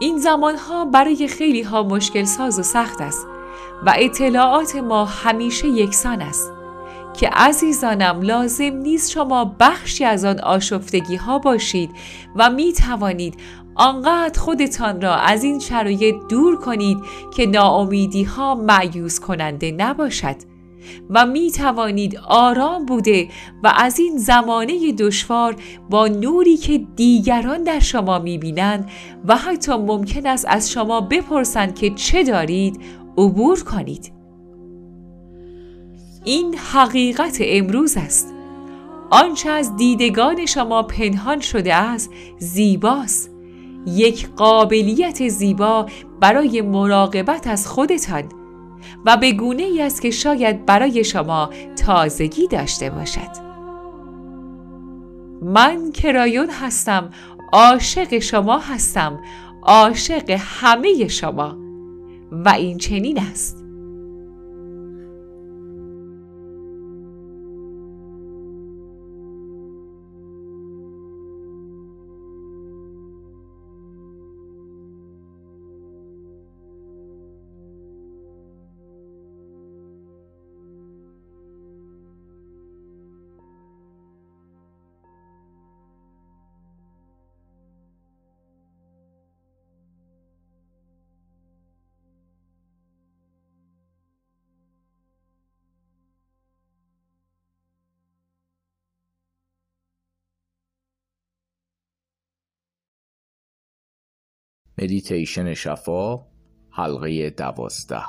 این 0.00 0.18
زمانها 0.18 0.84
برای 0.84 1.28
خیلی 1.28 1.62
ها 1.62 1.82
مشکل 1.82 2.24
ساز 2.24 2.58
و 2.58 2.62
سخت 2.62 3.00
است 3.00 3.26
و 3.86 3.94
اطلاعات 3.96 4.76
ما 4.76 5.04
همیشه 5.04 5.68
یکسان 5.68 6.22
است 6.22 6.52
که 7.14 7.28
عزیزانم 7.28 8.22
لازم 8.22 8.74
نیست 8.76 9.10
شما 9.10 9.56
بخشی 9.60 10.04
از 10.04 10.24
آن 10.24 10.40
آشفتگی 10.40 11.16
ها 11.16 11.38
باشید 11.38 11.90
و 12.36 12.50
می 12.50 12.72
توانید 12.72 13.34
آنقدر 13.74 14.40
خودتان 14.40 15.00
را 15.00 15.14
از 15.14 15.44
این 15.44 15.58
شرایط 15.58 16.14
دور 16.28 16.56
کنید 16.56 16.98
که 17.36 17.46
ناامیدی 17.46 18.22
ها 18.22 18.54
معیوز 18.54 19.20
کننده 19.20 19.70
نباشد 19.70 20.36
و 21.10 21.26
می 21.26 21.50
توانید 21.50 22.18
آرام 22.28 22.86
بوده 22.86 23.28
و 23.62 23.72
از 23.76 23.98
این 23.98 24.18
زمانه 24.18 24.92
دشوار 24.92 25.56
با 25.90 26.08
نوری 26.08 26.56
که 26.56 26.78
دیگران 26.96 27.62
در 27.62 27.78
شما 27.78 28.18
می 28.18 28.38
بینند 28.38 28.90
و 29.24 29.36
حتی 29.36 29.72
ممکن 29.72 30.26
است 30.26 30.44
از 30.48 30.70
شما 30.70 31.00
بپرسند 31.00 31.74
که 31.74 31.90
چه 31.90 32.24
دارید 32.24 32.80
عبور 33.18 33.64
کنید. 33.64 34.12
این 36.24 36.54
حقیقت 36.54 37.38
امروز 37.40 37.96
است. 37.96 38.34
آنچه 39.10 39.50
از 39.50 39.76
دیدگان 39.76 40.46
شما 40.46 40.82
پنهان 40.82 41.40
شده 41.40 41.74
است 41.74 42.10
زیباست. 42.38 43.30
یک 43.86 44.28
قابلیت 44.36 45.28
زیبا 45.28 45.86
برای 46.20 46.62
مراقبت 46.62 47.46
از 47.46 47.66
خودتان. 47.66 48.24
و 49.04 49.16
به 49.16 49.32
گونه 49.32 49.62
ای 49.62 49.82
است 49.82 50.02
که 50.02 50.10
شاید 50.10 50.66
برای 50.66 51.04
شما 51.04 51.50
تازگی 51.76 52.46
داشته 52.46 52.90
باشد. 52.90 53.52
من 55.42 55.92
کرایون 55.92 56.50
هستم 56.50 57.10
عاشق 57.52 58.18
شما 58.18 58.58
هستم 58.58 59.20
عاشق 59.62 60.30
همه 60.38 61.08
شما 61.08 61.56
و 62.32 62.48
این 62.48 62.78
چنین 62.78 63.20
است. 63.20 63.61
مدیتیشن 104.82 105.54
شفا 105.54 106.26
حلقه 106.70 107.30
دوازده. 107.30 108.02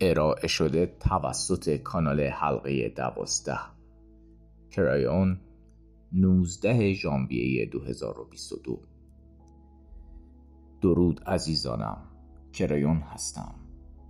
ارائه 0.00 0.48
شده 0.48 0.86
توسط 1.00 1.76
کانال 1.76 2.20
حلقه 2.20 2.88
دوازده. 2.88 3.58
کرایون 4.70 5.40
19 6.12 6.94
ژانویه 6.94 7.66
2022 7.66 8.80
درود 10.80 11.24
عزیزانم. 11.24 11.98
کرایون 12.52 12.96
هستم. 12.96 13.54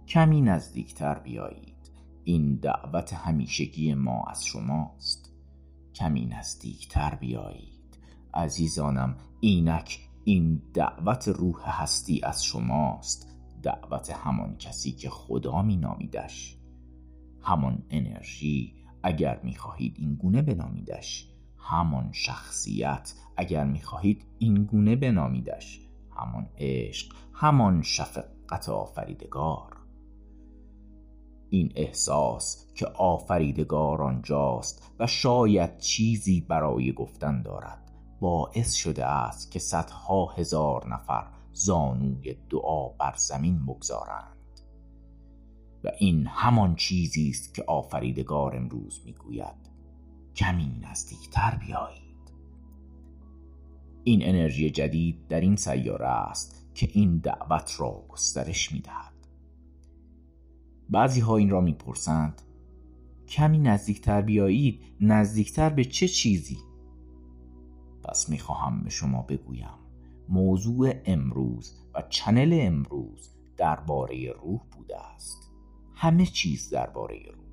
کمی 0.09 0.41
نزدیکتر 0.41 1.19
بیایید. 1.19 1.91
این 2.25 2.55
دعوت 2.55 3.13
همیشگی 3.13 3.95
ما 3.95 4.25
از 4.31 4.45
شماست. 4.45 5.33
کمی 5.95 6.27
نزدیکتر 6.27 7.15
بیایید. 7.15 7.99
عزیزانم 8.35 9.17
اینک 9.41 10.12
این 10.25 10.63
دعوت 10.75 11.29
روح 11.29 11.83
هستی 11.83 12.21
از 12.23 12.45
شماست 12.45 13.29
دعوت 13.63 14.11
همان 14.11 14.57
کسی 14.57 14.93
که 14.93 15.11
خدا 15.11 15.63
می 15.63 15.77
نامیدش 15.77 16.59
همان 17.43 17.83
انرژی 17.91 18.75
اگر 19.03 19.41
می 19.43 19.55
خواهید 19.55 19.97
این 19.99 20.15
گونه 20.15 20.43
بنامیدش. 20.43 21.29
همان 21.59 22.13
شخصیت 22.13 23.15
اگر 23.37 23.65
می 23.65 23.81
خواهید 23.81 24.27
این 24.39 24.65
گونه 24.65 24.97
بنامیدش. 24.97 25.81
همان 26.17 26.49
عشق 26.59 27.15
همان 27.33 27.83
شفقت 27.83 28.69
آفریدگار. 28.69 29.77
این 31.51 31.73
احساس 31.77 32.67
که 32.75 32.87
آفریدگار 32.87 34.03
آنجاست 34.03 34.93
و 34.99 35.07
شاید 35.07 35.79
چیزی 35.79 36.41
برای 36.41 36.93
گفتن 36.93 37.43
دارد. 37.43 37.82
باعث 38.23 38.75
شده 38.75 39.07
است 39.07 39.51
که 39.51 39.59
صدها 39.59 40.27
هزار 40.27 40.89
نفر 40.89 41.27
زانوی 41.53 42.37
دعا 42.51 42.89
بر 42.89 43.15
زمین 43.17 43.67
بگذارند. 43.67 44.61
و 45.85 45.91
این 45.99 46.27
همان 46.27 46.75
چیزی 46.75 47.29
است 47.31 47.55
که 47.55 47.65
آفریدگار 47.67 48.57
امروز 48.57 49.01
می‌گوید. 49.05 49.71
کمی 50.37 50.81
نزدیکتر 50.83 51.59
بیایید. 51.67 52.33
این 54.05 54.21
انرژی 54.23 54.71
جدید 54.71 55.29
در 55.29 55.41
این 55.41 55.57
سیاره 55.57 56.09
است 56.09 56.67
که 56.75 56.89
این 56.93 57.19
دعوت 57.19 57.75
را 57.79 58.05
گسترش 58.09 58.73
می‌دهد. 58.73 59.27
بعضی 60.91 61.21
ها 61.21 61.37
این 61.37 61.51
را 61.51 61.61
می‌پرسند 61.61 62.43
کمی 63.29 63.59
نزدیکتر 63.59 64.21
بیایید 64.21 64.83
نزدیکتر 65.01 65.69
به 65.69 65.85
چه 65.85 66.09
چیزی؟ 66.09 66.72
پس 68.05 68.29
می‌خواهم 68.29 68.83
به 68.83 68.91
شما 68.91 69.23
بگویم 69.23 69.79
موضوع 70.29 70.93
امروز 71.05 71.75
و 71.95 72.03
چنل 72.09 72.59
امروز 72.61 73.31
درباره 73.57 74.33
روح 74.33 74.61
بوده 74.73 75.07
است. 75.15 75.51
همه 75.95 76.27
چیز 76.27 76.71
درباره 76.71 77.19
روح. 77.35 77.45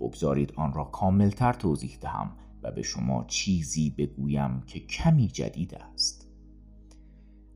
بگذارید 0.00 0.52
آن 0.56 0.72
را 0.72 0.84
کاملتر 0.84 1.52
توضیح 1.52 1.98
دهم 2.00 2.36
و 2.62 2.72
به 2.72 2.82
شما 2.82 3.24
چیزی 3.24 3.90
بگویم 3.90 4.60
که 4.66 4.80
کمی 4.80 5.28
جدید 5.28 5.74
است. 5.74 6.28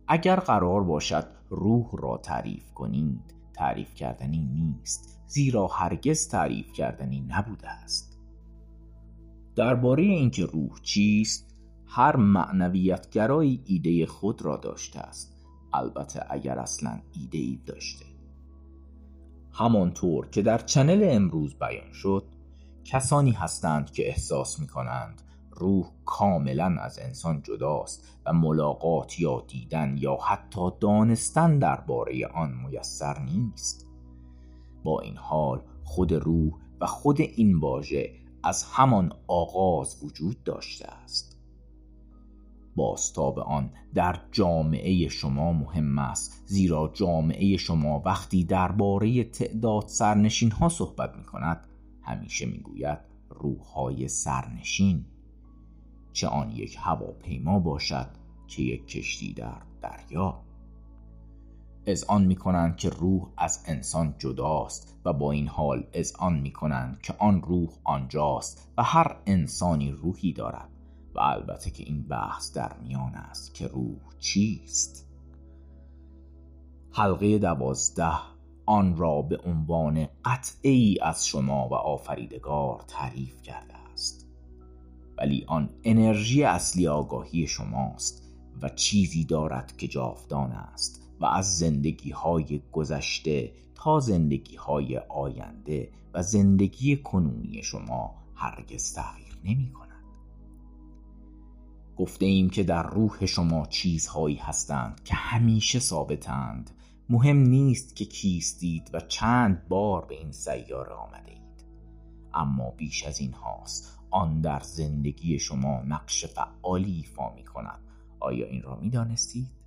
اگر 0.08 0.36
قرار 0.36 0.84
باشد 0.84 1.26
روح 1.50 1.90
را 1.92 2.16
تعریف 2.16 2.72
کنید 2.72 3.34
تعریف 3.54 3.94
کردنی 3.94 4.40
نیست 4.40 5.20
زیرا 5.26 5.66
هرگز 5.66 6.28
تعریف 6.28 6.72
کردنی 6.72 7.20
نبوده 7.28 7.68
است. 7.68 8.09
درباره 9.60 10.02
اینکه 10.02 10.46
روح 10.46 10.80
چیست 10.82 11.54
هر 11.86 12.16
معنویتگرایی 12.16 13.62
ایده 13.66 14.06
خود 14.06 14.42
را 14.42 14.56
داشته 14.56 15.00
است. 15.00 15.36
البته 15.72 16.20
اگر 16.30 16.58
اصلا 16.58 17.00
ایده 17.12 17.38
ای 17.38 17.58
داشته. 17.66 18.04
همانطور 19.52 20.28
که 20.28 20.42
در 20.42 20.58
چنل 20.58 21.08
امروز 21.10 21.54
بیان 21.58 21.92
شد 21.92 22.24
کسانی 22.84 23.30
هستند 23.30 23.90
که 23.90 24.08
احساس 24.08 24.60
می 24.60 24.66
کنند 24.66 25.22
روح 25.50 25.86
کاملا 26.04 26.76
از 26.80 26.98
انسان 26.98 27.42
جداست 27.42 28.18
و 28.26 28.32
ملاقات 28.32 29.20
یا 29.20 29.44
دیدن 29.48 29.96
یا 29.98 30.16
حتی 30.16 30.70
دانستن 30.80 31.58
درباره 31.58 32.26
آن 32.26 32.54
میسر 32.66 33.18
نیست. 33.18 33.86
با 34.84 35.00
این 35.00 35.16
حال 35.16 35.62
خود 35.84 36.12
روح 36.12 36.52
و 36.80 36.86
خود 36.86 37.20
این 37.20 37.58
واژه 37.58 38.19
از 38.42 38.64
همان 38.64 39.12
آغاز 39.26 40.04
وجود 40.04 40.44
داشته 40.44 40.88
است. 40.88 41.36
باستاب 42.76 43.38
آن 43.38 43.70
در 43.94 44.20
جامعه 44.32 45.08
شما 45.08 45.52
مهم 45.52 45.98
است 45.98 46.42
زیرا 46.46 46.90
جامعه 46.94 47.56
شما 47.56 48.02
وقتی 48.04 48.44
درباره 48.44 49.24
تعداد 49.24 49.86
سرنشین 49.86 50.50
ها 50.50 50.68
صحبت 50.68 51.16
می 51.16 51.24
کند 51.24 51.68
همیشه 52.02 52.46
می 52.46 52.58
گوید 52.58 52.98
روحهای 53.30 54.08
سرنشین. 54.08 55.04
چه 56.12 56.28
آن 56.28 56.50
یک 56.50 56.76
هواپیما 56.80 57.58
باشد 57.58 58.08
چه 58.46 58.62
یک 58.62 58.86
کشتی 58.86 59.34
در 59.34 59.62
دریا. 59.80 60.42
آن 62.08 62.24
می 62.24 62.36
کنند 62.36 62.76
که 62.76 62.90
روح 62.90 63.28
از 63.36 63.64
انسان 63.66 64.14
جداست 64.18 64.96
و 65.04 65.12
با 65.12 65.32
این 65.32 65.48
حال 65.48 65.84
آن 66.18 66.38
می 66.38 66.52
کنند 66.52 67.00
که 67.02 67.14
آن 67.18 67.42
روح 67.42 67.68
آنجاست 67.84 68.68
و 68.76 68.82
هر 68.82 69.16
انسانی 69.26 69.90
روحی 69.90 70.32
دارد 70.32 70.68
و 71.14 71.20
البته 71.20 71.70
که 71.70 71.84
این 71.84 72.02
بحث 72.02 72.52
در 72.52 72.76
میان 72.82 73.14
است 73.14 73.54
که 73.54 73.66
روح 73.66 73.98
چیست. 74.18 75.06
حلقه 76.92 77.38
دوازده 77.38 78.18
آن 78.66 78.96
را 78.96 79.22
به 79.22 79.38
عنوان 79.44 80.08
قطعه 80.24 80.70
ای 80.70 80.98
از 81.02 81.26
شما 81.26 81.68
و 81.68 81.74
آفریدگار 81.74 82.84
تعریف 82.88 83.42
کرده 83.42 83.74
است. 83.92 84.26
ولی 85.18 85.44
آن 85.48 85.70
انرژی 85.84 86.44
اصلی 86.44 86.88
آگاهی 86.88 87.46
شماست 87.46 88.30
و 88.62 88.68
چیزی 88.68 89.24
دارد 89.24 89.76
که 89.76 89.88
جاودان 89.88 90.52
است 90.52 91.09
و 91.20 91.26
از 91.26 91.58
زندگی 91.58 92.10
های 92.10 92.62
گذشته 92.72 93.52
تا 93.74 94.00
زندگی 94.00 94.56
های 94.56 94.98
آینده 94.98 95.90
و 96.14 96.22
زندگی 96.22 96.96
کنونی 96.96 97.62
شما 97.62 98.14
هرگز 98.34 98.94
تغییر 98.94 99.38
نمی 99.44 99.72
کند. 99.72 99.90
گفته 101.96 102.26
ایم 102.26 102.50
که 102.50 102.62
در 102.62 102.82
روح 102.82 103.26
شما 103.26 103.66
چیزهایی 103.66 104.36
هستند 104.36 105.00
که 105.04 105.14
همیشه 105.14 105.78
ثابتند 105.78 106.70
مهم 107.08 107.36
نیست 107.36 107.96
که 107.96 108.04
کیستید 108.04 108.90
و 108.92 109.00
چند 109.00 109.68
بار 109.68 110.04
به 110.04 110.18
این 110.18 110.32
سیاره 110.32 110.92
آمده 110.92 111.30
اید 111.30 111.64
اما 112.34 112.70
بیش 112.70 113.04
از 113.04 113.20
این 113.20 113.32
هاست 113.32 113.98
آن 114.10 114.40
در 114.40 114.60
زندگی 114.60 115.38
شما 115.38 115.82
نقش 115.86 116.24
فعالی 116.24 116.92
ایفا 116.92 117.34
می 117.34 117.44
کند 117.44 117.80
آیا 118.20 118.46
این 118.46 118.62
را 118.62 118.76
می 118.76 118.90
دانستید؟ 118.90 119.59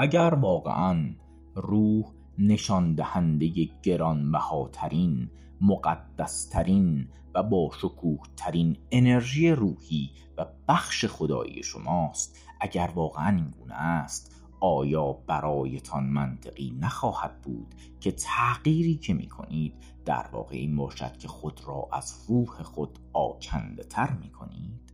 اگر 0.00 0.34
واقعا 0.34 1.14
روح 1.54 2.04
نشان 2.38 2.94
دهنده 2.94 3.68
گرانبهاترین 3.82 5.30
مقدسترین 5.60 7.08
و 7.34 7.42
با 7.42 7.70
شکوه 7.80 8.20
ترین 8.36 8.76
انرژی 8.90 9.50
روحی 9.50 10.10
و 10.36 10.46
بخش 10.68 11.04
خدایی 11.04 11.62
شماست 11.62 12.38
اگر 12.60 12.92
واقعا 12.94 13.36
این 13.36 13.50
گونه 13.50 13.74
است 13.74 14.42
آیا 14.60 15.12
برایتان 15.12 16.04
منطقی 16.04 16.76
نخواهد 16.80 17.40
بود 17.42 17.74
که 18.00 18.12
تغییری 18.12 18.96
که 18.96 19.14
می 19.14 19.28
کنید 19.28 19.74
در 20.04 20.28
واقع 20.32 20.56
این 20.56 20.76
باشد 20.76 21.16
که 21.16 21.28
خود 21.28 21.60
را 21.66 21.88
از 21.92 22.24
روح 22.28 22.62
خود 22.62 22.98
آکنده 23.12 23.84
تر 23.84 24.10
می 24.10 24.30
کنید؟ 24.30 24.92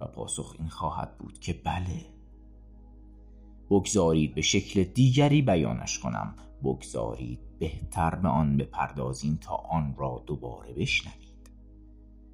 و 0.00 0.06
پاسخ 0.06 0.56
این 0.58 0.68
خواهد 0.68 1.18
بود 1.18 1.38
که 1.38 1.52
بله 1.64 2.13
بگذارید 3.74 4.34
به 4.34 4.42
شکل 4.42 4.84
دیگری 4.84 5.42
بیانش 5.42 5.98
کنم. 5.98 6.34
بگذارید 6.64 7.38
بهتر 7.58 8.14
به 8.14 8.28
آن 8.28 8.56
بپردازیم 8.56 9.38
تا 9.40 9.54
آن 9.54 9.94
را 9.98 10.22
دوباره 10.26 10.72
بشنوید. 10.72 11.50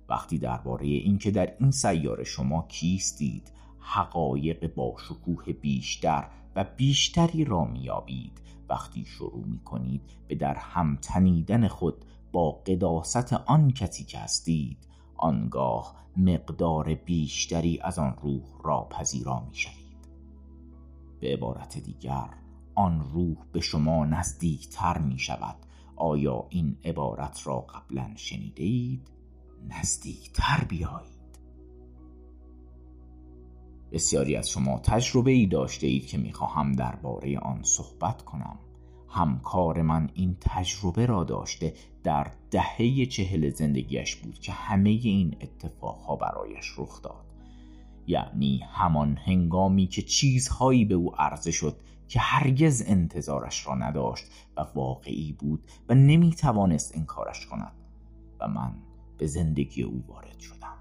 وقتی 0.09 0.39
درباره 0.39 0.87
اینکه 0.87 1.31
در 1.31 1.55
این 1.61 1.71
سیاره 1.71 2.25
شما 2.25 2.67
کیستید 2.69 3.53
حقایق 3.79 4.75
با 4.75 4.95
شکوه 5.09 5.53
بیشتر 5.53 6.29
و 6.57 6.65
بیشتری 6.77 7.45
را 7.45 7.65
میابید 7.65 8.41
وقتی 8.69 9.05
شروع 9.05 9.45
می 9.47 9.59
کنید 9.59 10.03
به 10.29 10.35
در 10.35 10.55
هم 10.55 10.99
تنیدن 11.03 11.69
خود 11.69 12.05
با 12.33 12.51
قداست 12.51 13.33
آن 13.33 13.71
کسی 13.71 14.05
که 14.05 14.19
هستید 14.19 14.79
آنگاه 15.17 15.95
مقدار 16.17 16.95
بیشتری 16.95 17.81
از 17.83 17.99
آن 17.99 18.17
روح 18.23 18.43
را 18.65 18.87
پذیرا 18.91 19.41
می. 19.41 19.80
به 21.21 21.33
عبارت 21.33 21.79
دیگر 21.79 22.29
آن 22.75 23.01
روح 23.13 23.37
به 23.53 23.61
شما 23.61 24.05
نزدیکتر 24.05 24.99
می 24.99 25.19
شود 25.19 25.57
آیا 25.97 26.47
این 26.49 26.77
عبارت 26.85 27.47
را 27.47 27.61
قبلا 27.61 28.11
شنیده 28.17 28.63
اید؟ 28.63 29.11
نزدیکتر 29.69 30.65
بیایید. 30.69 31.21
بسیاری 33.93 34.37
از 34.37 34.51
شما 34.51 34.79
تجربه 34.79 35.31
ای 35.31 35.47
داشته 35.47 35.87
اید 35.87 36.07
که 36.07 36.19
می‌خواهم 36.19 36.73
درباره 36.73 37.39
آن 37.39 37.63
صحبت 37.63 38.23
کنم. 38.23 38.59
همکار 39.09 39.83
من 39.83 40.11
این 40.15 40.37
تجربه 40.41 41.07
را 41.07 41.25
داشته 41.25 41.75
در 42.05 42.33
دهه 42.51 43.07
چهل 43.07 43.51
زندگیش 43.51 44.17
بود 44.17 44.39
که 44.39 44.53
همه 44.53 44.91
این 44.91 45.37
اتفاقها 45.41 46.17
برایش 46.17 46.79
رخ 46.79 47.03
داد. 47.03 47.30
یعنی 48.11 48.65
همان 48.73 49.17
هنگامی 49.17 49.87
که 49.87 50.03
چیزهایی 50.03 50.85
به 50.85 50.95
او 50.95 51.17
عرضه 51.17 51.51
شد 51.51 51.77
که 52.09 52.21
هرگز 52.21 52.85
انتظارش 52.87 53.67
را 53.67 53.75
نداشت 53.75 54.25
و 54.57 54.67
واقعی 54.75 55.33
بود 55.33 55.65
و 55.89 55.95
نمی 55.95 56.31
توانست 56.31 56.97
انکارش 56.97 57.47
کند 57.47 57.73
و 58.41 58.49
من 58.49 58.75
به 59.19 59.27
زندگی 59.27 59.83
او 59.83 60.05
وارد 60.09 60.41
شدم. 60.41 60.77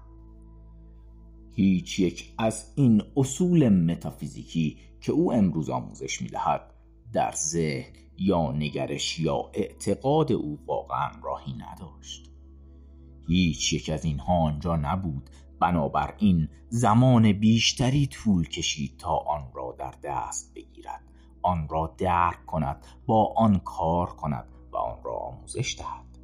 هیچ 1.52 1.98
یک 1.98 2.34
از 2.38 2.72
این 2.76 3.02
اصول 3.16 3.68
متافیزیکی 3.68 4.78
که 5.00 5.12
او 5.12 5.32
امروز 5.32 5.70
آموزش 5.70 6.22
می 6.22 6.28
دهد 6.28 6.74
در 7.12 7.32
ذهن 7.32 7.92
یا 8.18 8.52
نگرش 8.52 9.20
یا 9.20 9.50
اعتقاد 9.54 10.32
او 10.32 10.58
واقعا 10.66 11.10
راهی 11.22 11.52
نداشت. 11.52 12.30
هیچ 13.28 13.72
یک 13.72 13.90
از 13.90 14.04
اینها 14.04 14.34
آنجا 14.34 14.76
نبود 14.76 15.30
بنابراین 15.60 16.48
زمان 16.68 17.32
بیشتری 17.32 18.06
طول 18.06 18.48
کشید 18.48 18.96
تا 18.98 19.16
آن 19.16 19.44
را 19.54 19.74
در 19.78 19.94
دست 20.02 20.54
بگیرد. 20.54 21.04
آن 21.42 21.68
را 21.68 21.94
درک 21.98 22.46
کند 22.46 22.86
با 23.06 23.34
آن 23.36 23.58
کار 23.58 24.06
کند 24.06 24.44
و 24.72 24.76
آن 24.76 24.98
را 25.04 25.16
آموزش 25.16 25.76
دهد. 25.78 26.18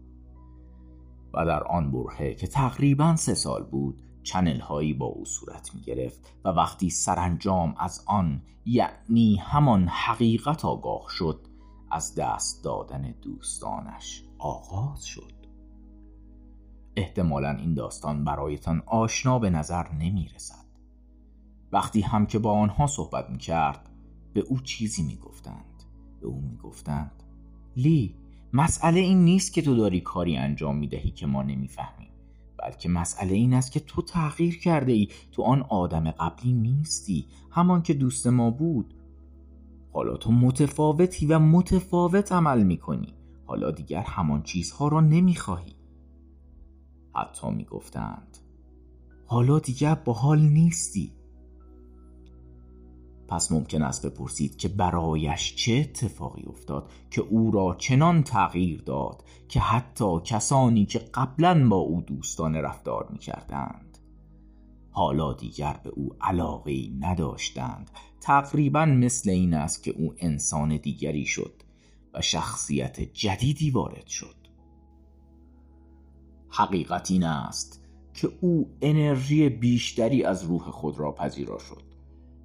و 1.34 1.46
در 1.46 1.64
آن 1.64 1.92
برهه 1.92 2.34
که 2.34 2.46
تقریبا 2.46 3.16
سه 3.16 3.34
سال 3.34 3.62
بود 3.62 4.02
چنل 4.22 4.60
هایی 4.60 4.94
با 4.94 5.06
او 5.06 5.24
صورت 5.24 5.74
می 5.74 5.80
گرفت 5.80 6.32
و 6.44 6.48
وقتی 6.48 6.90
سرانجام 6.90 7.74
از 7.78 8.04
آن 8.06 8.42
یعنی 8.66 9.36
همان 9.36 9.88
حقیقت 9.88 10.64
آگاه 10.64 11.06
شد 11.08 11.46
از 11.90 12.14
دست 12.14 12.64
دادن 12.64 13.14
دوستانش 13.22 14.24
آغاز 14.38 15.04
شد. 15.04 15.35
احتمالا 16.96 17.50
این 17.50 17.74
داستان 17.74 18.24
برایتان 18.24 18.82
آشنا 18.86 19.38
به 19.38 19.50
نظر 19.50 19.92
نمی 19.92 20.30
رسد 20.34 20.66
وقتی 21.72 22.00
هم 22.00 22.26
که 22.26 22.38
با 22.38 22.52
آنها 22.52 22.86
صحبت 22.86 23.30
می 23.30 23.38
کرد 23.38 23.88
به 24.34 24.40
او 24.40 24.60
چیزی 24.60 25.02
می 25.02 25.16
گفتند 25.16 25.82
به 26.20 26.26
او 26.26 26.40
می 26.40 26.56
گفتند 26.56 27.22
لی 27.76 28.14
مسئله 28.52 29.00
این 29.00 29.24
نیست 29.24 29.52
که 29.52 29.62
تو 29.62 29.76
داری 29.76 30.00
کاری 30.00 30.36
انجام 30.36 30.76
می 30.76 30.88
دهی 30.88 31.10
که 31.10 31.26
ما 31.26 31.42
نمی‌فهمیم 31.42 32.10
بلکه 32.58 32.88
مسئله 32.88 33.34
این 33.34 33.54
است 33.54 33.72
که 33.72 33.80
تو 33.80 34.02
تغییر 34.02 34.58
کرده 34.58 34.92
ای 34.92 35.08
تو 35.32 35.42
آن 35.42 35.62
آدم 35.62 36.10
قبلی 36.10 36.52
نیستی 36.52 37.26
همان 37.50 37.82
که 37.82 37.94
دوست 37.94 38.26
ما 38.26 38.50
بود. 38.50 38.94
حالا 39.92 40.16
تو 40.16 40.32
متفاوتی 40.32 41.26
و 41.26 41.38
متفاوت 41.38 42.32
عمل 42.32 42.62
می 42.62 42.76
کنی 42.76 43.14
حالا 43.46 43.70
دیگر 43.70 44.02
همان 44.02 44.42
چیزها 44.42 44.88
را 44.88 45.00
نمی 45.00 45.34
خواهی 45.34 45.76
حتی 47.16 47.50
می 47.50 47.64
گفتند 47.64 48.38
حالا 49.26 49.58
دیگر 49.58 49.94
با 49.94 50.12
حال 50.12 50.40
نیستی. 50.40 51.12
پس 53.28 53.52
ممکن 53.52 53.82
است 53.82 54.06
بپرسید 54.06 54.56
که 54.56 54.68
برایش 54.68 55.56
چه 55.56 55.72
اتفاقی 55.72 56.44
افتاد 56.46 56.90
که 57.10 57.20
او 57.20 57.50
را 57.50 57.76
چنان 57.78 58.22
تغییر 58.22 58.82
داد 58.82 59.24
که 59.48 59.60
حتی 59.60 60.20
کسانی 60.24 60.86
که 60.86 60.98
قبلا 60.98 61.68
با 61.68 61.76
او 61.76 62.00
دوستان 62.00 62.56
رفتار 62.56 63.08
می 63.10 63.18
کردند 63.18 63.98
حالا 64.96 65.32
دیگر 65.32 65.80
به 65.84 65.90
او 65.90 66.16
علاقه 66.20 66.90
نداشتند. 67.00 67.90
تقریبا 68.20 68.84
مثل 68.84 69.30
این 69.30 69.54
است 69.54 69.82
که 69.82 69.90
او 69.90 70.14
انسان 70.18 70.76
دیگری 70.76 71.26
شد 71.26 71.62
و 72.14 72.20
شخصیت 72.20 73.00
جدیدی 73.00 73.70
وارد 73.70 74.06
شد. 74.06 74.45
حقیقت 76.48 77.10
این 77.10 77.24
است 77.24 77.84
که 78.14 78.28
او 78.40 78.70
انرژی 78.82 79.48
بیشتری 79.48 80.24
از 80.24 80.44
روح 80.44 80.70
خود 80.70 80.98
را 80.98 81.12
پذیرا 81.12 81.58
شد 81.58 81.82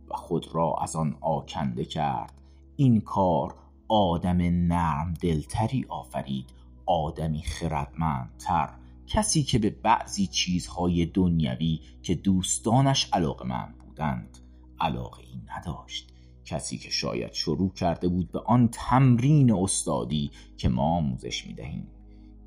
و 0.09 0.15
خود 0.15 0.47
را 0.53 0.75
از 0.81 0.95
آن 0.95 1.17
آکنده 1.21 1.85
کرد. 1.85 2.41
این 2.75 3.01
کار 3.01 3.55
آدم 3.87 4.37
نرم 4.41 5.13
دلتری 5.21 5.85
آفرید 5.89 6.45
آدمی 6.85 7.41
خردمندتر 7.41 8.69
کسی 9.07 9.43
که 9.43 9.59
به 9.59 9.69
بعضی 9.69 10.27
چیزهای 10.27 11.05
دنیوی 11.05 11.79
که 12.03 12.15
دوستانش 12.15 13.09
علاقه 13.13 13.47
من 13.47 13.73
بودند 13.79 14.37
علاقه 14.79 15.21
ای 15.21 15.41
نداشت. 15.57 16.13
کسی 16.45 16.77
که 16.77 16.89
شاید 16.89 17.33
شروع 17.33 17.73
کرده 17.73 18.07
بود 18.07 18.31
به 18.31 18.39
آن 18.39 18.67
تمرین 18.67 19.51
استادی 19.51 20.31
که 20.57 20.69
ما 20.69 20.83
آموزش 20.83 21.47
می 21.47 21.53
دهیم 21.53 21.87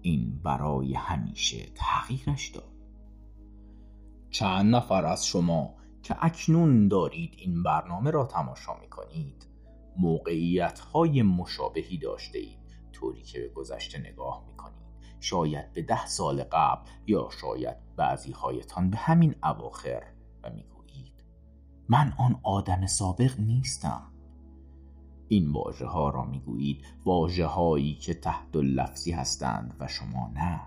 این 0.06 0.40
برای 0.42 0.94
همیشه 0.94 1.66
تغییرش 1.74 2.48
داد. 2.48 2.72
چند 4.30 4.74
نفر 4.74 5.04
از 5.04 5.26
شما 5.26 5.74
که 6.02 6.16
اکنون 6.20 6.88
دارید 6.88 7.34
این 7.38 7.62
برنامه 7.62 8.10
را 8.10 8.24
تماشا 8.24 8.74
می 8.80 8.88
کنید 8.88 9.46
موقعیت 9.96 10.80
های 10.80 11.22
مشابهی 11.22 11.98
داشته 11.98 12.38
اید 12.38 12.58
طوری 12.92 13.22
که 13.22 13.40
به 13.40 13.48
گذشته 13.48 13.98
نگاه 13.98 14.44
می 14.46 14.56
کنید 14.56 14.84
شاید 15.20 15.72
به 15.72 15.82
ده 15.82 16.06
سال 16.06 16.42
قبل 16.42 16.90
یا 17.06 17.28
شاید 17.40 17.76
بعضی 17.96 18.32
هایتان 18.32 18.90
به 18.90 18.96
همین 18.96 19.34
اواخر 19.42 20.02
و 20.42 20.50
می 20.50 20.64
گویید 20.64 21.24
من 21.88 22.12
آن 22.18 22.40
آدم 22.42 22.86
سابق 22.86 23.40
نیستم. 23.40 24.13
این 25.28 25.52
واژه 25.52 25.87
ها 25.87 26.10
را 26.10 26.24
می 26.24 26.40
گویید 26.40 26.84
واجه 27.04 27.46
هایی 27.46 27.94
که 27.94 28.14
تحت 28.14 28.56
لفظی 28.56 29.12
هستند 29.12 29.76
و 29.80 29.88
شما 29.88 30.30
نه. 30.34 30.60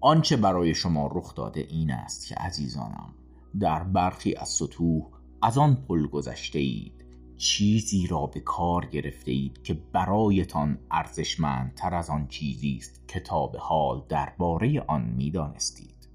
آنچه 0.00 0.36
برای 0.36 0.74
شما 0.74 1.06
رخ 1.06 1.34
داده 1.34 1.60
این 1.60 1.90
است 1.90 2.26
که 2.26 2.34
عزیزانم 2.34 3.14
در 3.60 3.82
برخی 3.82 4.34
از 4.34 4.48
سطوح 4.48 5.02
از 5.42 5.58
آن 5.58 5.74
پل 5.74 6.06
گذشته 6.06 6.58
اید 6.58 7.04
چیزی 7.36 8.06
را 8.06 8.26
به 8.26 8.40
کار 8.40 8.86
گرفته 8.86 9.30
اید 9.30 9.62
که 9.62 9.74
برایتان 9.74 10.78
ارزشمندتر 10.90 11.94
از 11.94 12.10
آن 12.10 12.28
چیزی 12.28 12.76
است 12.76 13.08
کتاب 13.08 13.56
حال 13.56 14.02
درباره 14.08 14.80
آن 14.80 15.02
می‌دانستید. 15.02 16.08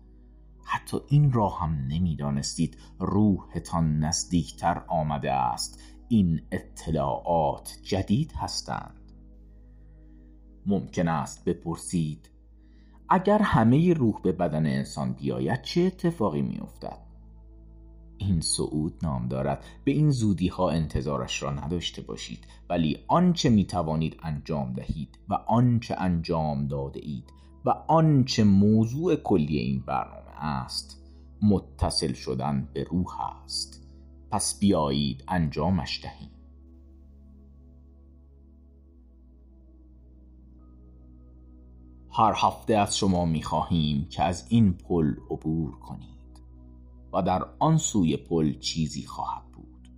حتی 0.63 0.97
این 1.07 1.31
را 1.31 1.49
هم 1.49 1.87
نمی‌دانستید 1.87 2.77
روحتان 2.99 3.99
نزدیکتر 3.99 4.83
آمده 4.87 5.31
است 5.31 5.96
این 6.09 6.41
اطلاعات 6.51 7.77
جدید 7.83 8.31
هستند. 8.31 9.11
ممکن 10.65 11.07
است 11.07 11.45
بپرسید 11.45 12.29
اگر 13.09 13.41
همه 13.41 13.93
روح 13.93 14.21
به 14.21 14.31
بدن 14.31 14.65
انسان 14.65 15.13
بیاید 15.13 15.61
چه 15.61 15.81
اتفاقی 15.81 16.41
می 16.41 16.57
افتد؟ 16.57 17.07
این 18.17 18.41
صعود 18.41 18.93
نام 19.03 19.27
دارد. 19.27 19.65
به 19.83 19.91
این 19.91 20.11
زودی 20.11 20.47
ها 20.47 20.69
انتظارش 20.69 21.43
را 21.43 21.51
نداشته 21.51 22.01
باشید 22.01 22.47
ولی 22.69 22.97
آنچه 23.07 23.49
می 23.49 23.65
توانید 23.65 24.19
انجام 24.23 24.73
دهید 24.73 25.19
و 25.29 25.33
آنچه 25.33 25.95
انجام 25.97 26.67
داده 26.67 26.99
اید 27.03 27.33
و 27.65 27.69
آنچه 27.87 28.43
موضوع 28.43 29.15
کلی 29.15 29.57
این 29.57 29.83
برنامه 29.87 30.45
است 30.45 31.03
متصل 31.41 32.13
شدن 32.13 32.69
به 32.73 32.83
روح 32.83 33.21
است. 33.21 33.76
پس 34.37 34.59
بیایید 34.59 35.23
انجامش 35.27 36.03
دهیم. 36.03 36.29
هر 42.11 42.33
هفته 42.35 42.75
از 42.75 42.97
شما 42.97 43.25
می 43.25 43.43
خواهیم 43.43 44.07
که 44.09 44.23
از 44.23 44.45
این 44.49 44.73
پل 44.73 45.15
عبور 45.29 45.79
کنید 45.79 46.41
و 47.13 47.21
در 47.21 47.45
آن 47.59 47.77
سوی 47.77 48.17
پل 48.17 48.59
چیزی 48.59 49.03
خواهد 49.03 49.51
بود. 49.51 49.89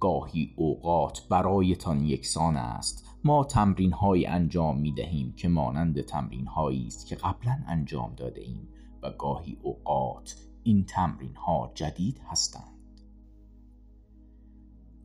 گاهی 0.00 0.54
اوقات 0.56 1.28
برایتان 1.28 2.00
یکسان 2.04 2.56
است. 2.56 3.06
ما 3.24 3.44
تمرین 3.44 3.92
های 3.92 4.26
انجام 4.26 4.78
می 4.78 4.92
دهیم 4.92 5.32
که 5.32 5.48
مانند 5.48 6.00
تمرین 6.00 6.46
هایی 6.46 6.86
است 6.86 7.06
که 7.06 7.14
قبلا 7.14 7.58
انجام 7.66 8.14
داده 8.14 8.40
ایم 8.40 8.68
و 9.02 9.10
گاهی 9.10 9.58
اوقات 9.62 10.36
این 10.62 10.84
تمرین 10.84 11.36
ها 11.36 11.72
جدید 11.74 12.20
هستند. 12.30 12.71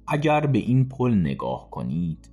اگر 0.07 0.45
به 0.45 0.59
این 0.59 0.89
پل 0.89 1.13
نگاه 1.13 1.69
کنید 1.69 2.29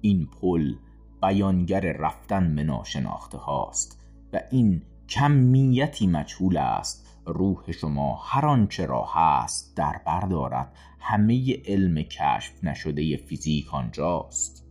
این 0.00 0.26
پل 0.26 0.74
بیانگر 1.22 1.80
رفتن 1.80 2.54
به 2.54 2.62
ناشناخته 2.62 3.38
هاست 3.38 4.04
و 4.32 4.40
این 4.50 4.82
کمیتی 5.08 6.06
مجهول 6.06 6.56
است. 6.56 7.04
روح 7.26 7.72
شما 7.72 8.20
هر 8.24 8.46
آنچه 8.46 8.86
را 8.86 9.04
هست 9.04 9.76
در 9.76 10.00
بردارد 10.06 10.72
همه 11.00 11.62
علم 11.66 12.02
کشف 12.02 12.64
نشده 12.64 13.16
فیزیک 13.16 13.74
آنجاست. 13.74 14.64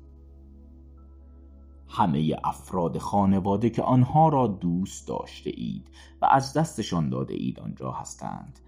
همه 1.87 2.35
افراد 2.43 2.97
خانواده 2.97 3.69
که 3.69 3.81
آنها 3.81 4.29
را 4.29 4.47
دوست 4.47 5.07
داشته 5.07 5.51
اید 5.55 5.89
و 6.21 6.25
از 6.25 6.53
دستشان 6.53 7.09
داده 7.09 7.33
اید 7.33 7.59
آنجا 7.59 7.91
هستند. 7.91 8.59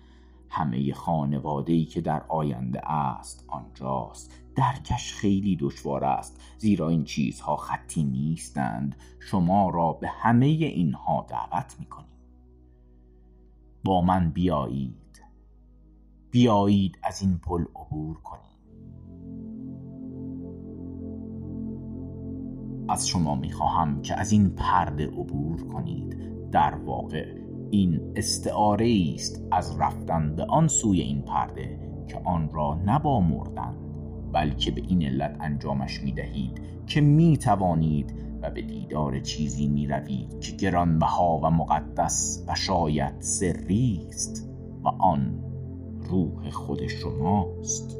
همه 0.49 0.93
خانواده 0.93 1.73
ای 1.73 1.85
که 1.85 2.01
در 2.01 2.23
آینده 2.27 2.91
است 2.91 3.45
آنجاست. 3.47 4.33
درکش 4.55 5.13
خیلی 5.13 5.55
دشوار 5.55 6.03
است 6.03 6.41
زیرا 6.57 6.89
این 6.89 7.03
چیزها 7.03 7.55
خطی 7.55 8.03
نیستند. 8.03 8.95
شما 9.19 9.69
را 9.69 9.93
به 9.93 10.07
همه 10.07 10.45
اینها 10.45 11.25
دعوت 11.29 11.75
می 11.79 11.85
کنیم 11.85 12.09
با 13.83 14.01
من 14.01 14.31
بیایید. 14.31 15.23
بیایید 16.31 16.99
از 17.03 17.21
این 17.21 17.37
پل 17.37 17.65
عبور 17.75 18.17
کنیم. 18.17 18.39
از 22.89 23.07
شما 23.07 23.35
می‌خواهم 23.35 24.01
که 24.01 24.19
از 24.19 24.31
این 24.31 24.49
پرده 24.49 25.07
عبور 25.07 25.67
کنید. 25.67 26.29
در 26.51 26.75
واقع 26.75 27.48
این 27.71 28.13
استعاره 28.15 29.13
است 29.15 29.43
از 29.51 29.79
رفتن 29.79 30.35
به 30.35 30.45
آن 30.45 30.67
سوی 30.67 31.01
این 31.01 31.21
پرده 31.21 31.79
که 32.07 32.21
آن 32.25 32.49
را 32.53 32.79
نبا 32.85 33.19
مردن 33.19 33.75
بلکه 34.33 34.71
به 34.71 34.81
این 34.87 35.03
علت 35.03 35.37
انجامش 35.39 36.01
می 36.03 36.11
دهید 36.11 36.61
که 36.87 37.01
می 37.01 37.37
توانید 37.37 38.13
و 38.41 38.49
به 38.49 38.61
دیدار 38.61 39.19
چیزی 39.19 39.67
می 39.67 39.87
روید 39.87 40.39
که 40.39 40.51
گرانبها 40.51 41.39
و 41.43 41.49
مقدس 41.49 42.45
و 42.47 42.55
شاید 42.55 43.15
سری 43.19 44.05
است 44.09 44.49
و 44.83 44.87
آن 44.87 45.43
روح 46.09 46.49
خود 46.49 46.87
شماست. 46.87 47.97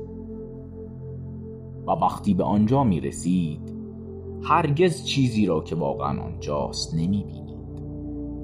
و 1.87 1.91
وقتی 1.91 2.33
به 2.33 2.43
آنجا 2.43 2.83
می 2.83 2.99
رسید 2.99 3.73
هرگز 4.43 5.03
چیزی 5.03 5.45
را 5.45 5.63
که 5.63 5.75
واقعا 5.75 6.21
آنجاست 6.21 6.95
نمی 6.95 7.23
بینید 7.23 7.48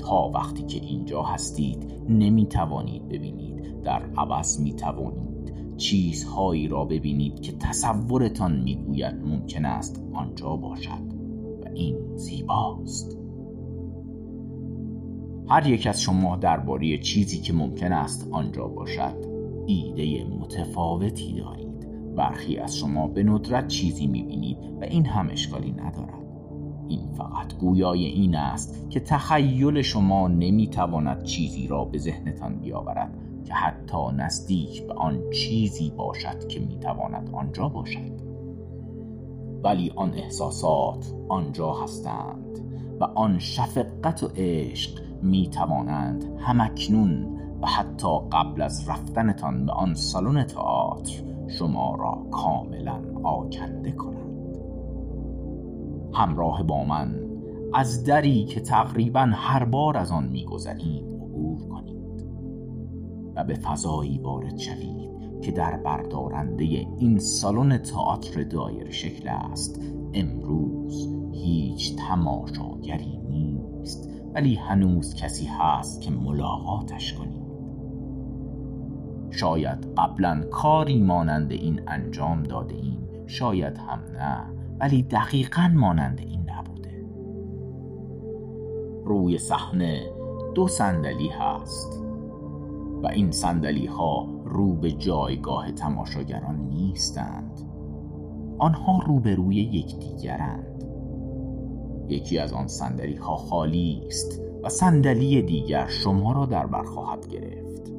تا 0.05 0.31
وقتی 0.33 0.63
که 0.63 0.85
اینجا 0.85 1.23
هستید 1.23 1.93
نمی 2.09 2.45
توانید 2.45 3.09
ببینید 3.09 3.81
در 3.81 4.01
عوض 4.17 4.59
می 4.59 4.73
توانید 4.73 5.75
چیزهایی 5.77 6.67
را 6.67 6.85
ببینید 6.85 7.39
که 7.39 7.51
تصورتان 7.51 8.61
می‌گوید 8.61 9.15
ممکن 9.15 9.65
است 9.65 10.03
آنجا 10.13 10.55
باشد 10.55 11.13
و 11.65 11.69
این 11.73 12.15
زیباست. 12.15 13.17
هر 15.47 15.67
یک 15.67 15.87
از 15.87 16.01
شما 16.01 16.35
درباره 16.35 16.97
چیزی 16.97 17.37
که 17.37 17.53
ممکن 17.53 17.91
است 17.91 18.27
آنجا 18.31 18.67
باشد 18.67 19.25
ایده 19.65 20.23
متفاوتی 20.23 21.33
دارید. 21.33 21.87
برخی 22.15 22.57
از 22.57 22.77
شما 22.77 23.07
به 23.07 23.23
ندرت 23.23 23.67
چیزی 23.67 24.07
می‌بینید 24.07 24.57
و 24.81 24.83
این 24.83 25.05
هم 25.05 25.29
اشکالی 25.29 25.71
ندارد. 25.71 26.24
این 26.87 27.11
فقط 27.17 27.57
گویای 27.57 28.05
این 28.05 28.35
است 28.35 28.89
که 28.89 28.99
تخیل 28.99 29.81
شما 29.81 30.27
نمی‌تواند 30.27 31.23
چیزی 31.23 31.67
را 31.67 31.85
به 31.85 31.97
ذهنتان 31.97 32.55
بیاورد 32.55 33.17
که 33.45 33.53
حتی 33.53 33.97
نزدیک 34.17 34.87
به 34.87 34.93
آن 34.93 35.29
چیزی 35.29 35.89
باشد 35.97 36.47
که 36.47 36.59
می‌تواند 36.59 37.29
آنجا 37.33 37.69
باشد. 37.69 38.21
ولی 39.63 39.91
آن 39.95 40.13
احساسات 40.13 41.13
آنجا 41.29 41.73
هستند 41.73 42.59
و 42.99 43.03
آن 43.03 43.39
شفقت 43.39 44.23
و 44.23 44.27
عشق 44.35 45.01
می 45.21 45.49
توانند 45.49 46.25
همکنون 46.39 47.27
و 47.61 47.67
حتی 47.67 48.19
قبل 48.31 48.61
از 48.61 48.89
رفتنتان 48.89 49.65
به 49.65 49.71
آن 49.71 49.93
سالن 49.93 50.43
تئاتر 50.43 51.23
شما 51.47 51.95
را 51.95 52.27
کاملا 52.31 53.01
آکنده 53.23 53.91
کنند. 53.91 54.24
همراه 56.15 56.63
با 56.63 56.83
من. 56.83 57.21
از 57.73 58.03
دری 58.03 58.45
که 58.45 58.59
تقریبا 58.59 59.29
هر 59.33 59.65
بار 59.65 59.97
از 59.97 60.11
آن 60.11 60.27
میگذرید 60.27 61.05
عبور 61.05 61.67
کنید 61.67 62.25
و 63.35 63.43
به 63.43 63.53
فضایی 63.53 64.17
وارد 64.17 64.57
شوید 64.57 65.41
که 65.41 65.51
در 65.51 65.77
بردارنده 65.77 66.63
این 66.63 67.19
سالن 67.19 67.77
تئاتر 67.77 68.43
دایر 68.43 68.91
شکل 68.91 69.29
است. 69.29 69.81
امروز 70.13 71.09
هیچ 71.31 71.95
تماشاگری 71.95 73.17
نیست 73.29 74.09
ولی 74.33 74.55
هنوز 74.55 75.15
کسی 75.15 75.45
هست 75.45 76.01
که 76.01 76.11
ملاقاتش 76.11 77.13
کنید. 77.13 77.45
شاید 79.31 79.87
قبلا 79.97 80.43
کاری 80.51 81.01
مانند 81.01 81.51
این 81.51 81.81
انجام 81.87 82.43
داده 82.43 82.75
ایم 82.75 83.07
شاید 83.27 83.77
هم 83.77 83.99
نه. 84.13 84.54
ولی 84.79 85.03
دقیقا 85.03 85.71
مانند 85.75 86.19
این 86.19 86.49
نبوده. 86.49 87.05
روی 89.05 89.37
صحنه 89.37 90.11
دو 90.55 90.67
صندلی 90.67 91.27
هست 91.27 92.03
و 93.03 93.07
این 93.07 93.31
صندلی 93.31 93.85
ها 93.85 94.27
رو 94.45 94.75
به 94.75 94.91
جایگاه 94.91 95.71
تماشاگران 95.71 96.59
نیستند. 96.59 97.61
آنها 98.57 98.99
روبروی 99.05 99.55
یکدیگرند. 99.55 100.83
یکی 102.07 102.39
از 102.39 102.53
آن 102.53 102.67
صندلی 102.67 103.15
ها 103.15 103.35
خالی 103.35 104.03
است 104.07 104.41
و 104.63 104.69
صندلی 104.69 105.41
دیگر 105.41 105.87
شما 105.87 106.31
را 106.31 106.45
در 106.45 106.65
بر 106.65 106.83
خواهد 106.83 107.27
گرفت. 107.27 107.93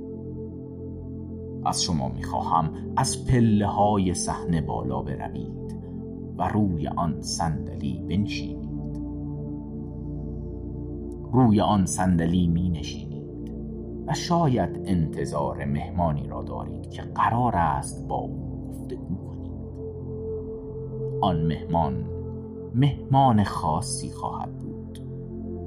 از 1.65 1.83
شما 1.83 2.09
می‌خواهم 2.09 2.73
از 2.97 3.27
پله 3.27 3.67
های 3.67 4.15
صحنه 4.15 4.61
بالا 4.61 5.03
بروید. 5.03 5.76
و 6.39 6.49
روی 6.49 6.89
آن 6.89 7.21
صندلی 7.21 8.05
بنشینید. 8.09 8.97
روی 11.33 11.61
آن 11.61 11.87
صندلی 11.87 12.47
می 12.47 12.71
نشینید 12.71 13.53
و 14.07 14.15
شاید 14.15 14.81
انتظار 14.85 15.65
مهمانی 15.65 16.29
را 16.29 16.43
دارید 16.43 16.91
که 16.91 17.03
قرار 17.03 17.57
است 17.57 18.09
با 18.09 18.17
او 18.17 18.67
گفتگو 18.69 19.17
کنید. 19.17 19.53
آن 21.21 21.47
مهمان 21.47 22.05
مهمان 22.75 23.45
خاصی 23.45 24.11
خواهد 24.11 24.59
بود 24.59 24.99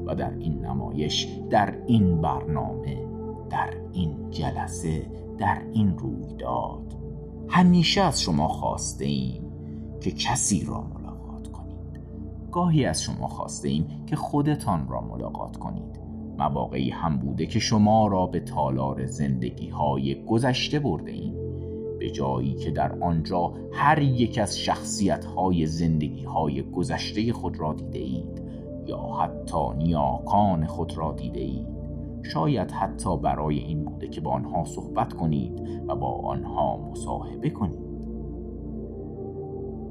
و 0.05 0.15
در 0.15 0.33
این 0.33 0.65
نمایش 0.65 1.27
در 1.49 1.77
این 1.85 2.21
برنامه 2.21 3.05
در 3.49 3.73
این 3.91 4.29
جلسه 4.29 5.11
در 5.37 5.61
این 5.73 5.97
رویداد 5.97 6.95
همیشه 7.47 8.01
از 8.01 8.21
شما 8.21 8.47
خواسته 8.47 9.05
ایم 9.05 9.48
که 10.01 10.11
کسی 10.11 10.65
را 10.65 10.81
ملاقات 10.81 11.47
کنید. 11.47 11.99
گاهی 12.51 12.85
از 12.85 13.01
شما 13.01 13.27
خواسته 13.27 13.69
ایم 13.69 13.87
که 14.07 14.15
خودتان 14.15 14.87
را 14.87 15.01
ملاقات 15.01 15.57
کنید. 15.57 15.99
مواقعی 16.37 16.89
هم 16.89 17.17
بوده 17.17 17.45
که 17.45 17.59
شما 17.59 18.07
را 18.07 18.25
به 18.25 18.39
تالار 18.39 19.05
زندگی 19.05 19.69
های 19.69 20.25
گذشته 20.25 20.79
برده 20.79 21.11
ایم. 21.11 21.33
به 21.99 22.09
جایی 22.09 22.53
که 22.53 22.71
در 22.71 23.03
آنجا 23.03 23.53
هر 23.71 24.01
یک 24.01 24.37
از 24.37 24.59
شخصیت 24.59 25.25
های 25.25 25.65
زندگی 25.65 26.23
های 26.23 26.61
گذشته 26.61 27.33
خود 27.33 27.59
را 27.59 27.73
دیده 27.73 27.99
اید 27.99 28.41
یا 28.87 28.97
حتی 28.97 29.77
نیاکان 29.77 30.65
خود 30.65 30.97
را 30.97 31.13
دیده 31.13 31.39
اید. 31.39 31.67
شاید 32.23 32.71
حتی 32.71 33.17
برای 33.17 33.59
این 33.59 33.85
بوده 33.85 34.07
که 34.07 34.21
با 34.21 34.31
آنها 34.31 34.65
صحبت 34.65 35.13
کنید 35.13 35.61
و 35.87 35.95
با 35.95 36.07
آنها 36.07 36.77
مصاحبه 36.77 37.49
کنید. 37.49 37.88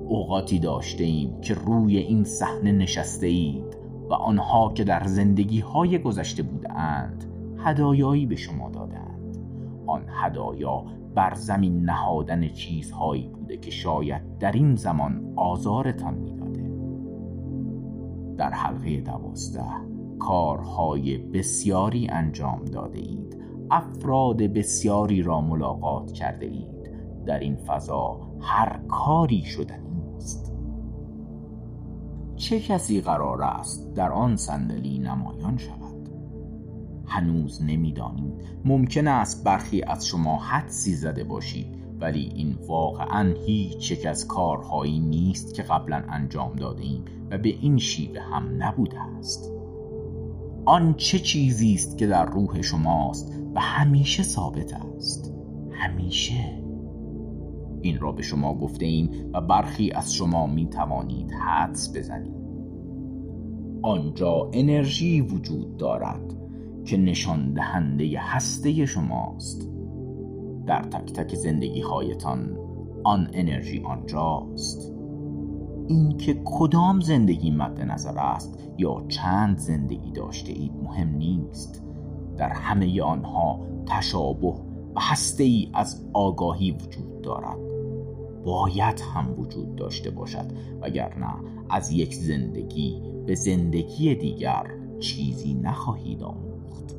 اوقاتی 0.08 0.58
داشته 0.58 1.04
ایم 1.04 1.40
که 1.40 1.54
روی 1.54 1.98
این 1.98 2.24
صحنه 2.24 2.72
نشسته 2.72 3.26
اید 3.26 3.76
و 4.10 4.14
آنها 4.14 4.72
که 4.72 4.84
در 4.84 5.04
زندگی 5.04 5.60
های 5.60 5.98
گذشته 5.98 6.42
بودند 6.42 7.24
هدایایی 7.58 8.26
به 8.26 8.36
شما 8.36 8.70
دادند 8.70 9.38
آن 9.86 10.04
هدایا 10.08 10.84
بر 11.14 11.34
زمین 11.34 11.84
نهادن 11.84 12.48
چیزهایی 12.48 13.28
بوده 13.28 13.56
که 13.56 13.70
شاید 13.70 14.38
در 14.38 14.52
این 14.52 14.74
زمان 14.74 15.32
آزارتان 15.36 16.14
می‌داده. 16.14 16.70
در 18.36 18.50
حلقه 18.50 19.00
دوازده 19.00 19.64
کارهای 20.18 21.18
بسیاری 21.18 22.08
انجام 22.10 22.64
داده 22.64 22.98
اید 22.98 23.36
افراد 23.70 24.42
بسیاری 24.42 25.22
را 25.22 25.40
ملاقات 25.40 26.12
کرده 26.12 26.46
اید 26.46 26.92
در 27.26 27.38
این 27.38 27.56
فضا 27.56 28.20
هر 28.40 28.80
کاری 28.88 29.42
شدنی 29.42 29.87
چه 32.36 32.60
کسی 32.60 33.00
قرار 33.00 33.42
است 33.42 33.94
در 33.94 34.12
آن 34.12 34.36
صندلی 34.36 34.98
نمایان 34.98 35.56
شود؟ 35.56 36.08
هنوز 37.06 37.62
نمی‌دانید. 37.62 38.34
ممکن 38.64 39.06
است 39.06 39.44
برخی 39.44 39.82
از 39.82 40.06
شما 40.06 40.36
حدسی 40.36 40.94
زده 40.94 41.24
باشید 41.24 41.78
ولی 42.00 42.32
این 42.34 42.58
واقعا 42.68 43.34
هیچ 43.46 43.90
یک 43.90 44.06
از 44.06 44.26
کارهایی 44.26 44.98
نیست 44.98 45.54
که 45.54 45.62
قبلا 45.62 46.04
انجام 46.08 46.56
داده 46.56 46.82
ایم 46.82 47.04
و 47.30 47.38
به 47.38 47.48
این 47.48 47.78
شیوه 47.78 48.20
هم 48.20 48.62
نبوده 48.62 49.00
است. 49.00 49.52
آن 50.64 50.94
چه 50.94 51.18
چیزی 51.18 51.74
است 51.74 51.98
که 51.98 52.06
در 52.06 52.24
روح 52.24 52.62
شماست 52.62 53.32
و 53.54 53.60
همیشه 53.60 54.22
ثابت 54.22 54.72
است؟ 54.72 55.34
همیشه. 55.72 56.67
این 57.82 57.98
را 57.98 58.12
به 58.12 58.22
شما 58.22 58.54
گفته 58.54 58.86
ایم 58.86 59.10
و 59.34 59.40
برخی 59.40 59.90
از 59.90 60.14
شما 60.14 60.46
می 60.46 60.66
توانید 60.66 61.30
حدس 61.30 61.96
بزنید. 61.96 62.38
آنجا 63.82 64.50
انرژی 64.52 65.20
وجود 65.20 65.76
دارد 65.76 66.34
که 66.84 66.96
نشان 66.96 67.52
دهنده 67.52 68.18
هسته 68.18 68.86
شماست. 68.86 69.70
در 70.66 70.82
تک 70.82 71.12
تک 71.12 71.34
زندگی 71.34 71.80
هایتان 71.80 72.58
آن 73.04 73.28
انرژی 73.32 73.82
آنجاست. 73.84 74.92
اینکه 75.88 76.40
کدام 76.44 77.00
زندگی 77.00 77.50
مد 77.50 77.80
نظر 77.80 78.18
است 78.18 78.58
یا 78.78 79.04
چند 79.08 79.58
زندگی 79.58 80.12
داشته 80.12 80.52
اید 80.52 80.72
مهم 80.82 81.08
نیست. 81.08 81.84
در 82.36 82.48
همه 82.48 83.02
آنها 83.02 83.60
تشابه 83.86 84.54
هسته 85.00 85.44
ای 85.44 85.70
از 85.74 86.04
آگاهی 86.12 86.70
وجود 86.70 87.22
دارد. 87.22 87.58
باید 88.44 89.00
هم 89.14 89.40
وجود 89.40 89.76
داشته 89.76 90.10
باشد 90.10 90.46
وگرنه 90.80 91.34
از 91.70 91.92
یک 91.92 92.14
زندگی 92.14 93.02
به 93.26 93.34
زندگی 93.34 94.14
دیگر 94.14 94.64
چیزی 95.00 95.54
نخواهید 95.54 96.22
آموخت. 96.22 96.96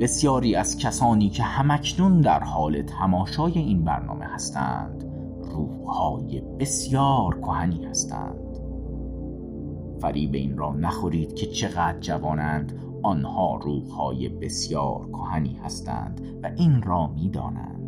بسیاری 0.00 0.54
از 0.54 0.78
کسانی 0.78 1.28
که 1.28 1.42
همکنون 1.42 2.20
در 2.20 2.44
حال 2.44 2.82
تماشای 2.82 3.58
این 3.58 3.84
برنامه 3.84 4.24
هستند 4.24 5.04
روحهای 5.42 6.40
بسیار 6.40 7.40
کهنی 7.40 7.84
هستند. 7.84 8.58
فریب 10.00 10.34
این 10.34 10.58
را 10.58 10.72
نخورید 10.72 11.34
که 11.34 11.46
چقدر 11.46 12.00
جوانند. 12.00 12.87
آنها 13.02 13.56
روحهای 13.56 14.28
بسیار 14.28 15.08
کهنی 15.12 15.60
هستند 15.64 16.20
و 16.42 16.50
این 16.56 16.82
را 16.82 17.06
می‌دانند. 17.06 17.78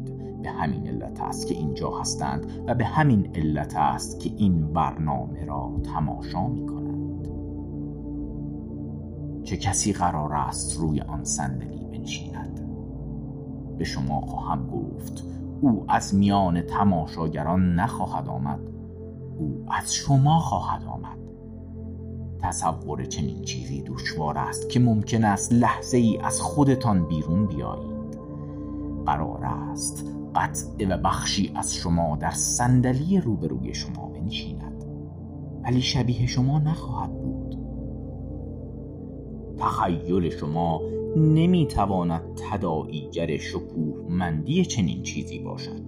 به 0.43 0.51
همین 0.51 0.87
علت 0.87 1.21
است 1.21 1.47
که 1.47 1.55
اینجا 1.55 1.91
هستند 1.91 2.47
و 2.67 2.75
به 2.75 2.85
همین 2.85 3.31
علت 3.35 3.77
است 3.77 4.21
که 4.21 4.31
این 4.37 4.73
برنامه 4.73 5.45
را 5.45 5.81
تماشا 5.95 6.49
می 6.49 6.67
کنند 6.67 7.29
چه 9.45 9.57
کسی 9.57 9.93
قرار 9.93 10.35
است 10.35 10.79
روی 10.79 11.01
آن 11.01 11.25
صندلی 11.25 11.87
بنشیند؟ 11.87 12.61
به 13.79 13.85
شما 13.85 14.21
خواهم 14.21 14.67
گفت 14.67 15.25
او 15.61 15.85
از 15.89 16.15
میان 16.15 16.63
تماشاگران 16.63 17.75
نخواهد 17.75 18.29
آمد. 18.29 18.61
او 19.39 19.65
از 19.71 19.95
شما 19.95 20.39
خواهد 20.39 20.85
آمد. 20.85 21.20
تصور 22.43 23.05
چنین 23.05 23.43
چیزی 23.43 23.83
دشوار 23.83 24.39
است 24.39 24.69
که 24.69 24.81
ممکن 24.81 25.25
است 25.25 25.53
لحظه 25.53 25.99
ای 25.99 26.19
از 26.19 26.41
خودتان 26.41 27.09
بیرون 27.09 27.47
بیایید. 27.47 28.11
قرار 29.07 29.45
است 29.45 30.07
قطع 30.35 30.87
و 30.89 30.99
بخشی 30.99 31.53
از 31.55 31.75
شما 31.75 32.17
در 32.17 32.31
صندلی 32.31 33.21
روبروی 33.21 33.75
شما 33.75 34.07
بنشیند. 34.07 34.85
ولی 35.65 35.81
شبیه 35.81 36.27
شما 36.27 36.59
نخواهد 36.59 37.23
بود. 37.23 37.57
تخیل 39.59 40.31
شما 40.31 40.81
نمی‌تواند 41.17 42.23
تداعیگر 42.51 43.37
شکوه 43.37 44.05
مندی 44.09 44.65
چنین 44.65 45.03
چیزی 45.03 45.39
باشد. 45.39 45.83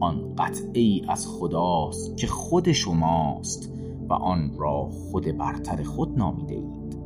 آن 0.00 0.34
قطعی 0.38 1.04
از 1.08 1.28
خداست 1.28 2.16
که 2.16 2.26
خود 2.26 2.72
شماست. 2.72 3.72
و 4.08 4.12
آن 4.12 4.54
را 4.58 4.88
خود 4.90 5.38
برتر 5.38 5.82
خود 5.82 6.18
نامیده 6.18 6.54
اید 6.54 6.98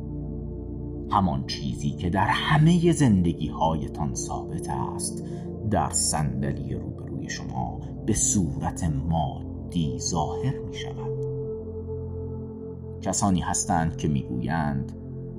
همان 1.11 1.47
چیزی 1.47 1.91
که 1.91 2.09
در 2.09 2.27
همه 2.27 2.91
زندگی 2.91 3.47
هایتان 3.47 4.15
ثابت 4.15 4.69
است 4.69 5.23
در 5.71 5.89
صندلی 5.89 6.75
روبروی 6.75 7.29
شما 7.29 7.79
به 8.05 8.13
صورت 8.13 8.83
مادی 9.09 9.99
ظاهر 9.99 10.59
می 10.59 10.73
شود 10.73 11.19
کسانی 13.01 13.39
هستند 13.39 13.97
که 13.97 14.07
می‌گویند 14.07 14.91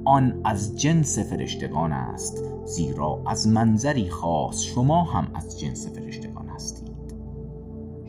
آن 0.05 0.41
از 0.45 0.81
جنس 0.81 1.19
فرشتگان 1.19 1.93
است 1.93 2.45
زیرا 2.65 3.23
از 3.27 3.49
منظری 3.49 4.09
خاص 4.09 4.63
شما 4.63 5.03
هم 5.03 5.27
از 5.35 5.61
جنس 5.61 5.89
فرشتگان 5.89 6.49
هستید. 6.49 6.91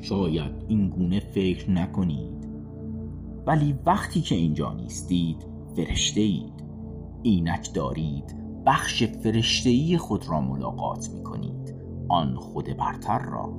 شاید 0.01 0.51
این 0.67 0.89
گونه 0.89 1.19
فکر 1.19 1.71
نکنید. 1.71 2.50
ولی 3.45 3.75
وقتی 3.85 4.21
که 4.21 4.35
اینجا 4.35 4.73
نیستید 4.73 5.47
فرشته 5.75 6.21
اید 6.21 6.63
اینک 7.23 7.73
دارید 7.73 8.35
بخش 8.65 9.03
فرشتهی 9.03 9.97
خود 9.97 10.29
را 10.29 10.41
ملاقات 10.41 11.09
می 11.09 11.23
کنید 11.23 11.75
آن 12.09 12.35
خود 12.35 12.77
برتر 12.77 13.19
را. 13.19 13.53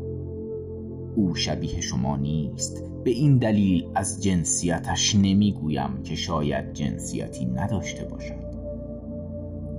او 1.16 1.34
شبیه 1.34 1.80
شما 1.80 2.16
نیست. 2.16 2.90
به 3.04 3.10
این 3.10 3.38
دلیل 3.38 3.88
از 3.94 4.22
جنسیتش 4.22 5.14
نمی‌گویم 5.14 6.02
که 6.02 6.14
شاید 6.14 6.72
جنسیتی 6.72 7.46
نداشته 7.46 8.04
باشد. 8.04 8.52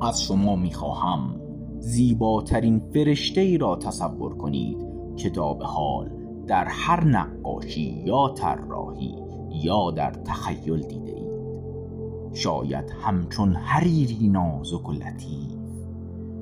از 0.01 0.23
شما 0.23 0.55
می‌خواهم 0.55 1.41
زیباترین 1.79 2.81
فرشته 2.93 3.41
ای 3.41 3.57
را 3.57 3.75
تصور 3.75 4.37
کنید 4.37 4.77
که 5.15 5.29
تا 5.29 5.53
به 5.53 5.65
حال 5.65 6.09
در 6.47 6.65
هر 6.69 7.03
نقاشی 7.03 8.03
یا 8.05 8.33
طراحی 8.37 9.22
یا 9.53 9.91
در 9.91 10.11
تخیل 10.11 10.81
دیده 10.81 11.11
اید. 11.11 11.33
شاید 12.33 12.91
همچون 13.01 13.55
حریری 13.55 14.27
نازک 14.27 14.89
و 14.89 14.91
لطیف. 14.91 15.53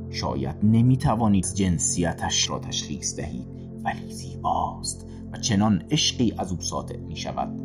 شاید 0.10 0.56
نمی‌توانید 0.64 1.46
جنسیتش 1.54 2.50
را 2.50 2.60
تشخیص 2.60 3.16
دهید 3.16 3.48
ولی 3.84 4.12
زیباست 4.12 5.08
و 5.32 5.38
چنان 5.38 5.84
عشقی 5.92 6.34
از 6.38 6.52
او 6.52 6.62
ساطع 6.62 6.98
می 6.98 7.16
شود 7.16 7.62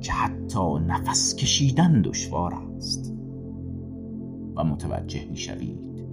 که 0.00 0.12
حتی 0.12 0.74
نفس 0.86 1.36
کشیدن 1.36 2.02
دشوار 2.02 2.54
است. 2.54 3.14
و 4.56 4.64
متوجه 4.64 5.24
می 5.30 5.36
شوید 5.36 6.04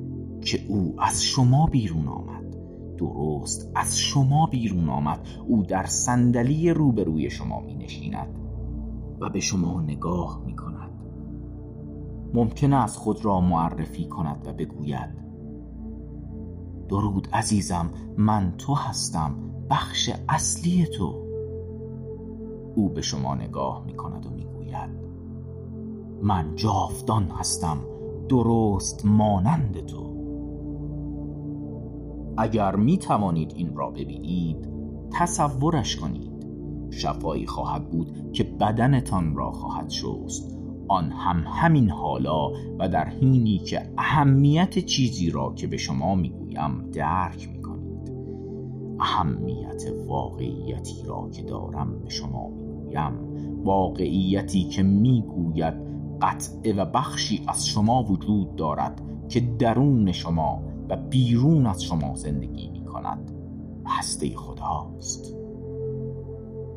که 0.42 0.66
او 0.68 0.96
از 1.00 1.24
شما 1.24 1.66
بیرون 1.66 2.08
آمد. 2.08 2.56
درست 2.98 3.72
از 3.76 4.00
شما 4.00 4.46
بیرون 4.46 4.90
آمد. 4.90 5.28
او 5.48 5.64
در 5.64 5.86
صندلی 5.86 6.70
روبروی 6.70 7.30
شما 7.30 7.60
می 7.60 7.76
نشیند 7.76 8.45
و 9.20 9.30
به 9.30 9.40
شما 9.40 9.82
نگاه 9.82 10.42
می 10.46 10.56
کند 10.56 10.92
ممکن 12.34 12.74
است 12.74 12.98
خود 12.98 13.26
را 13.26 13.42
معرفی 13.42 14.08
کند 14.08 14.48
و 14.48 14.54
بگوید 14.54 15.26
درود 16.90 17.28
عزیزم 17.34 17.90
من 18.18 18.54
تو 18.58 18.74
هستم 18.74 19.36
بخش 19.70 20.12
اصلی 20.30 20.86
تو. 20.86 21.26
او 22.76 22.90
به 22.90 23.02
شما 23.02 23.36
نگاه 23.36 23.84
می 23.86 23.94
کند 23.94 24.26
و 24.26 24.30
می 24.30 24.46
گوید 24.46 24.90
من 26.22 26.56
جاودان 26.56 27.24
هستم 27.24 27.78
درست 28.30 29.06
مانند 29.06 29.86
تو. 29.86 30.16
اگر 32.38 32.76
می 32.76 32.98
توانید 32.98 33.54
این 33.56 33.76
را 33.76 33.90
ببینید 33.90 34.70
تصورش 35.12 35.96
کنید. 35.96 36.35
شفایی 36.96 37.48
خواهد 37.48 37.90
بود 37.90 38.32
که 38.32 38.44
بدنتان 38.44 39.36
را 39.36 39.52
خواهد 39.52 39.90
شست. 39.90 40.58
آن 40.88 41.12
هم 41.12 41.44
همین 41.48 41.90
حالا 41.90 42.50
و 42.80 42.90
در 42.90 43.10
حینی 43.10 43.58
که 43.58 43.90
اهمیت 43.98 44.80
چیزی 44.80 45.30
را 45.30 45.54
که 45.54 45.68
به 45.68 45.78
شما 45.78 46.16
می‌گویم 46.16 46.92
درک 46.92 47.50
می 47.50 47.62
کنید 47.62 48.12
اهمیت 49.00 49.84
واقعیتی 50.08 51.04
را 51.06 51.30
که 51.30 51.42
دارم 51.42 52.00
به 52.00 52.10
شما 52.10 52.50
می‌گویم. 52.50 53.14
واقعیتی 53.64 54.64
که 54.64 54.84
می‌گوید 54.84 55.74
قطعه 56.22 56.74
و 56.74 56.86
بخشی 56.86 57.42
از 57.48 57.68
شما 57.68 58.04
وجود 58.04 58.56
دارد 58.56 59.02
که 59.30 59.40
درون 59.40 60.12
شما 60.12 60.64
و 60.90 60.98
بیرون 60.98 61.66
از 61.66 61.84
شما 61.84 62.16
زندگی 62.16 62.70
می 62.70 62.86
کند 62.86 63.32
هسته 63.86 64.36
خداست. 64.36 65.45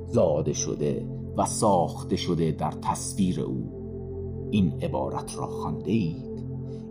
زاده 0.09 0.53
شده 0.53 1.07
و 1.37 1.47
ساخته 1.47 2.17
شده 2.17 2.53
در 2.53 2.71
تصویر 2.71 3.41
او. 3.41 3.73
این 4.51 4.73
عبارت 4.83 5.39
را 5.39 5.47
خوانده 5.47 5.91
اید 5.91 6.29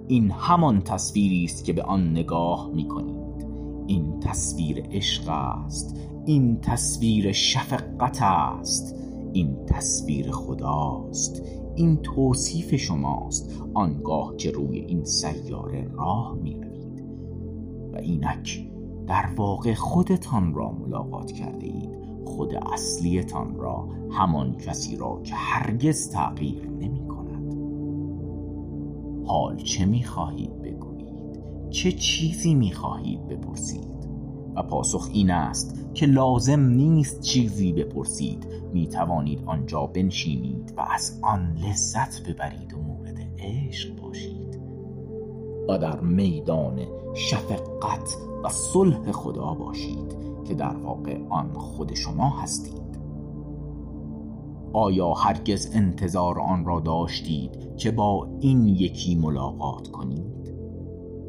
این 0.07 0.31
همان 0.31 0.81
تصویری 0.81 1.43
است 1.43 1.63
که 1.63 1.73
به 1.73 1.83
آن 1.83 2.11
نگاه 2.11 2.69
می 2.73 2.87
کنید 2.87 3.17
این 3.87 4.19
تصویر 4.19 4.83
عشق 4.91 5.29
است. 5.29 5.99
این 6.25 6.61
تصویر 6.61 7.31
شفقت 7.31 8.21
است. 8.21 8.95
این 9.33 9.65
تصویر 9.65 10.31
خداست. 10.31 11.43
این 11.75 11.97
توصیف 11.97 12.75
شماست. 12.75 13.61
آنگاه 13.73 14.35
که 14.35 14.51
روی 14.51 14.79
این 14.79 15.03
سیاره 15.03 15.87
راه 15.93 16.35
می 16.41 16.53
روید 16.53 17.03
و 17.93 17.97
اینک 17.97 18.69
در 19.07 19.29
واقع 19.35 19.73
خودتان 19.73 20.53
را 20.53 20.71
ملاقات 20.71 21.31
کرده 21.31 21.65
اید. 21.65 21.96
خود 22.27 22.55
اصلیتان 22.55 23.55
را 23.55 23.89
همان 24.11 24.57
کسی 24.57 24.95
را 24.95 25.21
که 25.23 25.35
هرگز 25.35 26.09
تغییر 26.09 26.67
نمی 26.67 27.07
کند. 27.07 27.53
حال 29.27 29.57
چه 29.57 29.85
می 29.85 30.03
خواهید 30.03 30.61
بگویید؟ 30.61 31.39
چه 31.69 31.91
چیزی 31.91 32.55
می 32.55 32.71
خواهید 32.71 33.27
بپرسید؟ 33.27 33.97
و 34.55 34.63
پاسخ 34.63 35.09
این 35.13 35.31
است 35.31 35.93
که 35.93 36.05
لازم 36.05 36.59
نیست 36.59 37.21
چیزی 37.21 37.73
بپرسید. 37.73 38.47
می 38.73 38.87
توانید 38.87 39.43
آنجا 39.45 39.85
بنشینید 39.85 40.73
و 40.77 40.81
از 40.89 41.19
آن 41.21 41.55
لذت 41.55 42.29
ببرید 42.29 42.73
و 42.73 42.77
مورد 42.77 43.17
عشق 43.39 44.01
باشید. 44.01 44.59
و 45.69 45.77
در 45.77 45.99
میدان 45.99 46.79
شفقت 47.13 48.17
و 48.43 48.49
صلح 48.49 49.11
خدا 49.11 49.53
باشید. 49.53 50.17
که 50.47 50.53
در 50.53 50.75
واقع 50.75 51.27
آن 51.29 51.53
خود 51.53 51.93
شما 51.93 52.29
هستید. 52.29 52.97
آیا 54.73 55.13
هرگز 55.13 55.69
انتظار 55.73 56.39
آن 56.39 56.65
را 56.65 56.79
داشتید 56.79 57.75
که 57.77 57.91
با 57.91 58.27
این 58.39 58.65
یکی 58.65 59.15
ملاقات 59.15 59.87
کنید؟ 59.87 60.53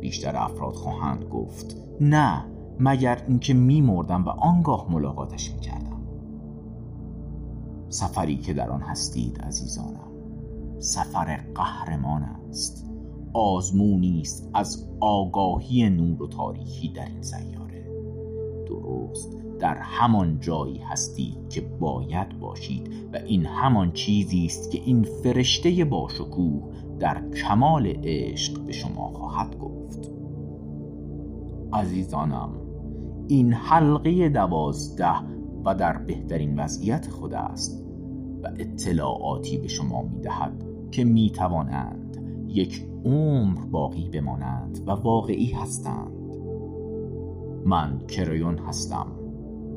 بیشتر 0.01 0.37
افراد 0.37 0.75
خواهند 0.75 1.25
گفت 1.25 1.77
نه 2.01 2.45
مگر 2.81 3.25
اینکه 3.29 3.55
میمردم 3.55 4.25
و 4.25 4.29
آنگاه 4.29 4.87
ملاقاتش 4.91 5.53
می‌کردم. 5.53 6.03
سفری 7.89 8.37
که 8.37 8.53
در 8.53 8.71
آن 8.71 8.81
هستید 8.81 9.41
عزیزانم 9.41 10.09
سفر 10.79 11.37
قهرمان 11.55 12.23
است. 12.23 12.91
آزمونی 13.33 14.21
است 14.21 14.51
از 14.55 14.89
آگاهی 15.01 15.91
نور 15.91 16.23
و 16.23 16.27
تاریکی 16.27 16.89
در 16.89 17.05
این 17.05 17.23
سیاره. 17.23 17.68
درست 18.69 19.37
در 19.59 19.77
همان 19.77 20.41
جایی 20.41 20.79
هستید 20.79 21.49
که 21.49 21.61
باید 21.61 22.39
باشید 22.39 22.89
و 23.13 23.17
این 23.17 23.47
همان 23.47 23.93
چیزی 23.93 24.47
است 24.47 24.71
که 24.71 24.81
این 24.85 25.03
فرشته 25.03 25.85
باشکوه 25.85 26.63
در 27.01 27.31
کمال 27.31 27.87
عشق 28.05 28.61
به 28.61 28.73
شما 28.73 29.09
خواهد 29.09 29.59
گفت. 29.59 30.11
عزیزانم 31.73 32.51
این 33.29 33.53
حلقه 33.53 34.29
دوازده 34.29 35.21
و 35.65 35.75
در 35.75 35.99
بهترین 35.99 36.61
وضعیت 36.61 37.11
خود 37.11 37.35
است 37.35 37.85
و 38.43 38.49
اطلاعاتی 38.59 39.59
به 39.59 39.69
شما 39.69 40.03
می 40.03 40.21
دهد 40.21 40.65
که 40.91 41.05
می 41.05 41.31
توانند 41.31 42.17
یک 42.49 42.87
عمر 43.05 43.61
باقی 43.61 44.09
بمانند 44.09 44.79
و 44.87 44.91
واقعی 44.91 45.53
هستند. 45.53 46.18
من 47.69 47.99
کریون 47.99 48.59
هستم. 48.59 49.07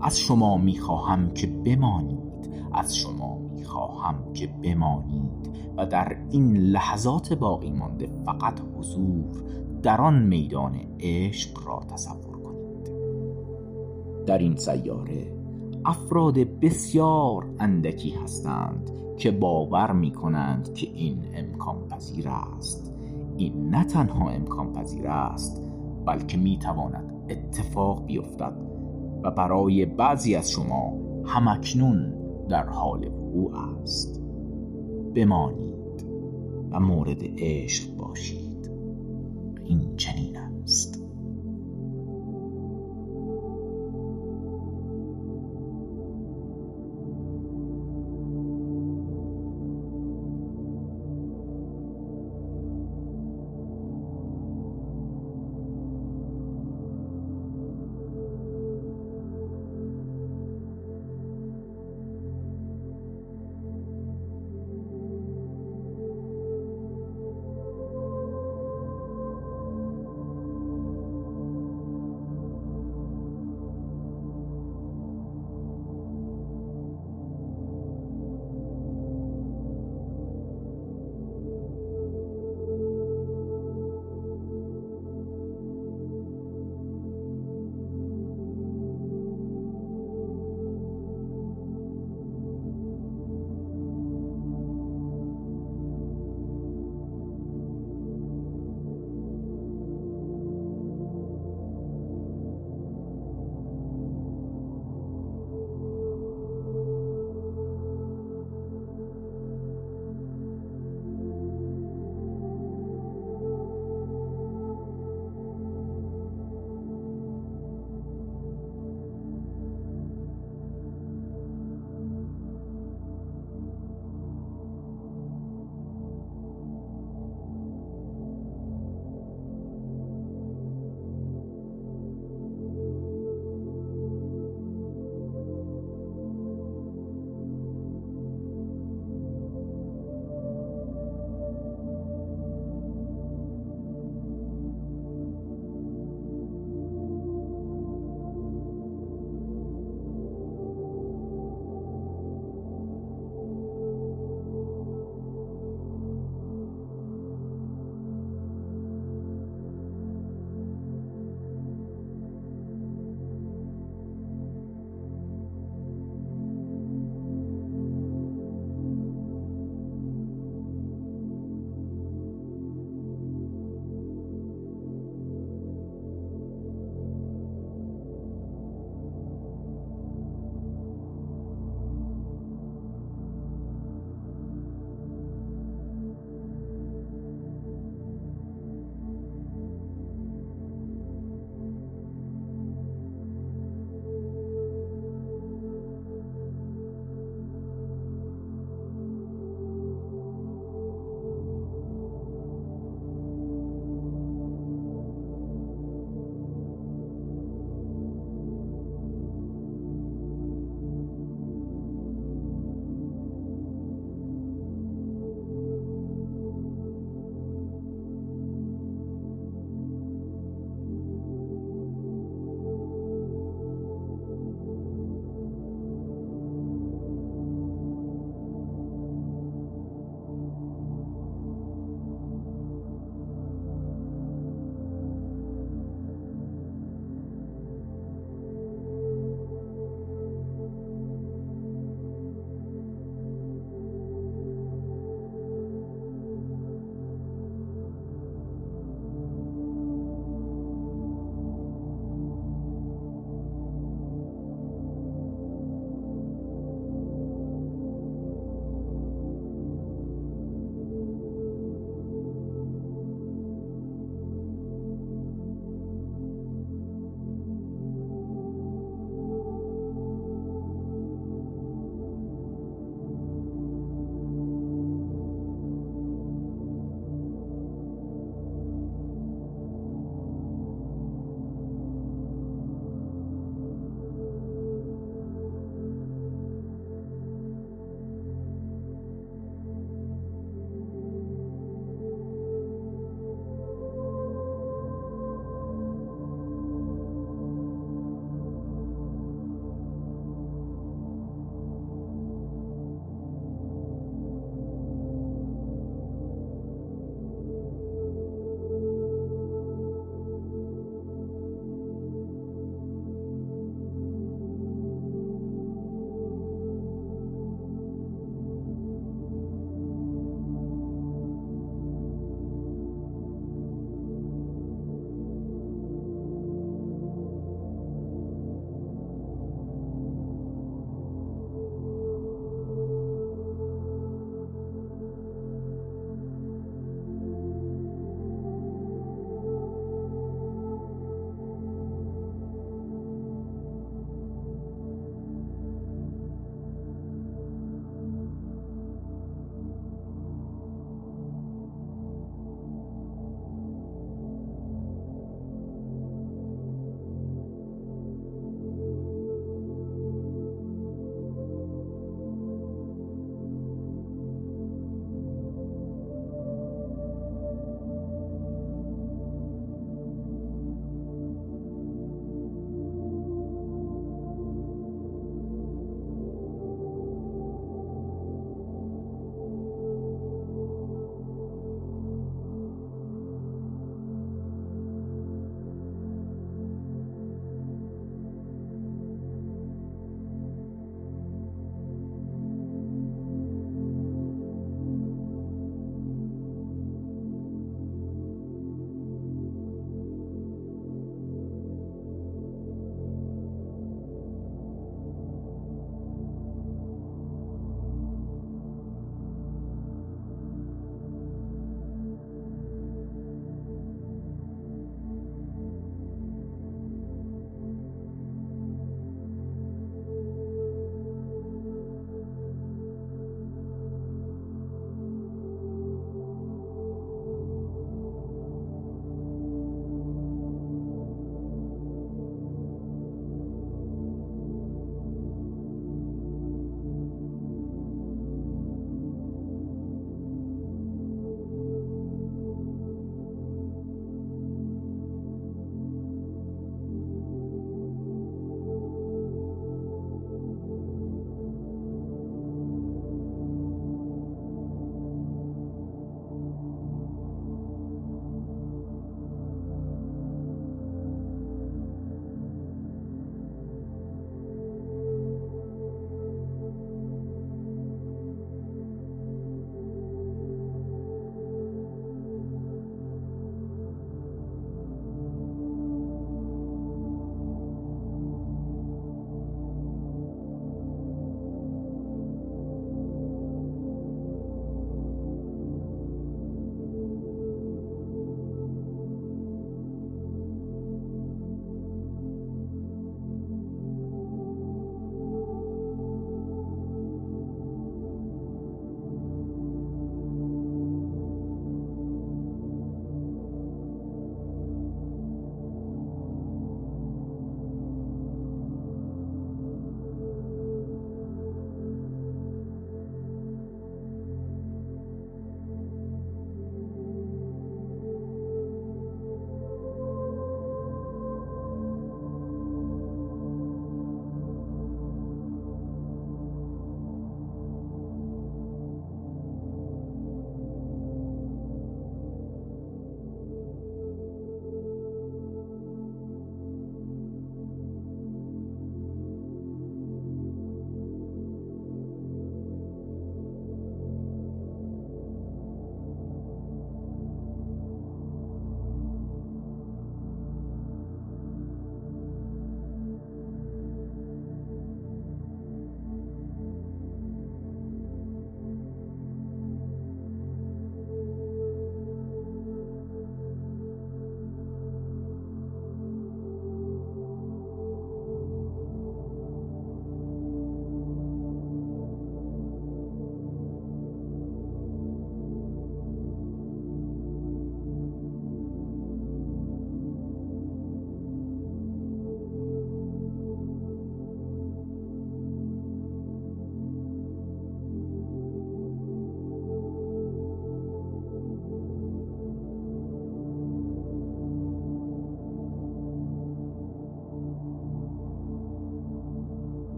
از 0.00 0.20
شما 0.20 0.56
می 0.56 0.78
خواهم 0.78 1.30
که 1.30 1.46
بمانید. 1.46 2.50
از 2.72 2.96
شما 2.96 3.38
می 3.38 3.64
خواهم 3.64 4.32
که 4.32 4.46
بمانید. 4.46 5.50
و 5.76 5.86
در 5.86 6.16
این 6.30 6.56
لحظات 6.56 7.32
باقی 7.32 7.70
مانده 7.70 8.08
فقط 8.24 8.60
حضور 8.78 9.42
در 9.82 10.00
آن 10.00 10.22
میدان 10.22 10.74
عشق 11.00 11.66
را 11.66 11.80
تصور 11.88 12.42
کنید. 12.42 12.90
در 14.26 14.38
این 14.38 14.56
سیاره 14.56 15.32
افراد 15.84 16.38
بسیار 16.38 17.46
اندکی 17.58 18.10
هستند 18.10 18.90
که 19.16 19.30
باور 19.30 19.92
می 19.92 20.12
کنند 20.12 20.74
که 20.74 20.90
این 20.90 21.24
امکان 21.34 21.88
پذیر 21.88 22.28
است. 22.28 22.94
این 23.36 23.70
نه 23.70 23.84
تنها 23.84 24.30
امکان 24.30 24.72
پذیر 24.72 25.06
است 25.08 25.62
بلکه 26.06 26.36
می 26.36 26.58
تواند 26.58 27.13
اتفاق 27.28 28.06
بیفتد 28.06 28.56
و 29.22 29.30
برای 29.30 29.86
بعضی 29.86 30.34
از 30.34 30.50
شما 30.50 30.98
همکنون 31.24 32.14
در 32.48 32.68
حال 32.68 33.04
وقوع 33.08 33.52
است. 33.56 34.22
بمانید 35.14 36.06
و 36.70 36.80
مورد 36.80 37.22
عشق 37.38 37.96
باشید. 37.96 38.70
این 39.64 39.96
چنین 39.96 40.33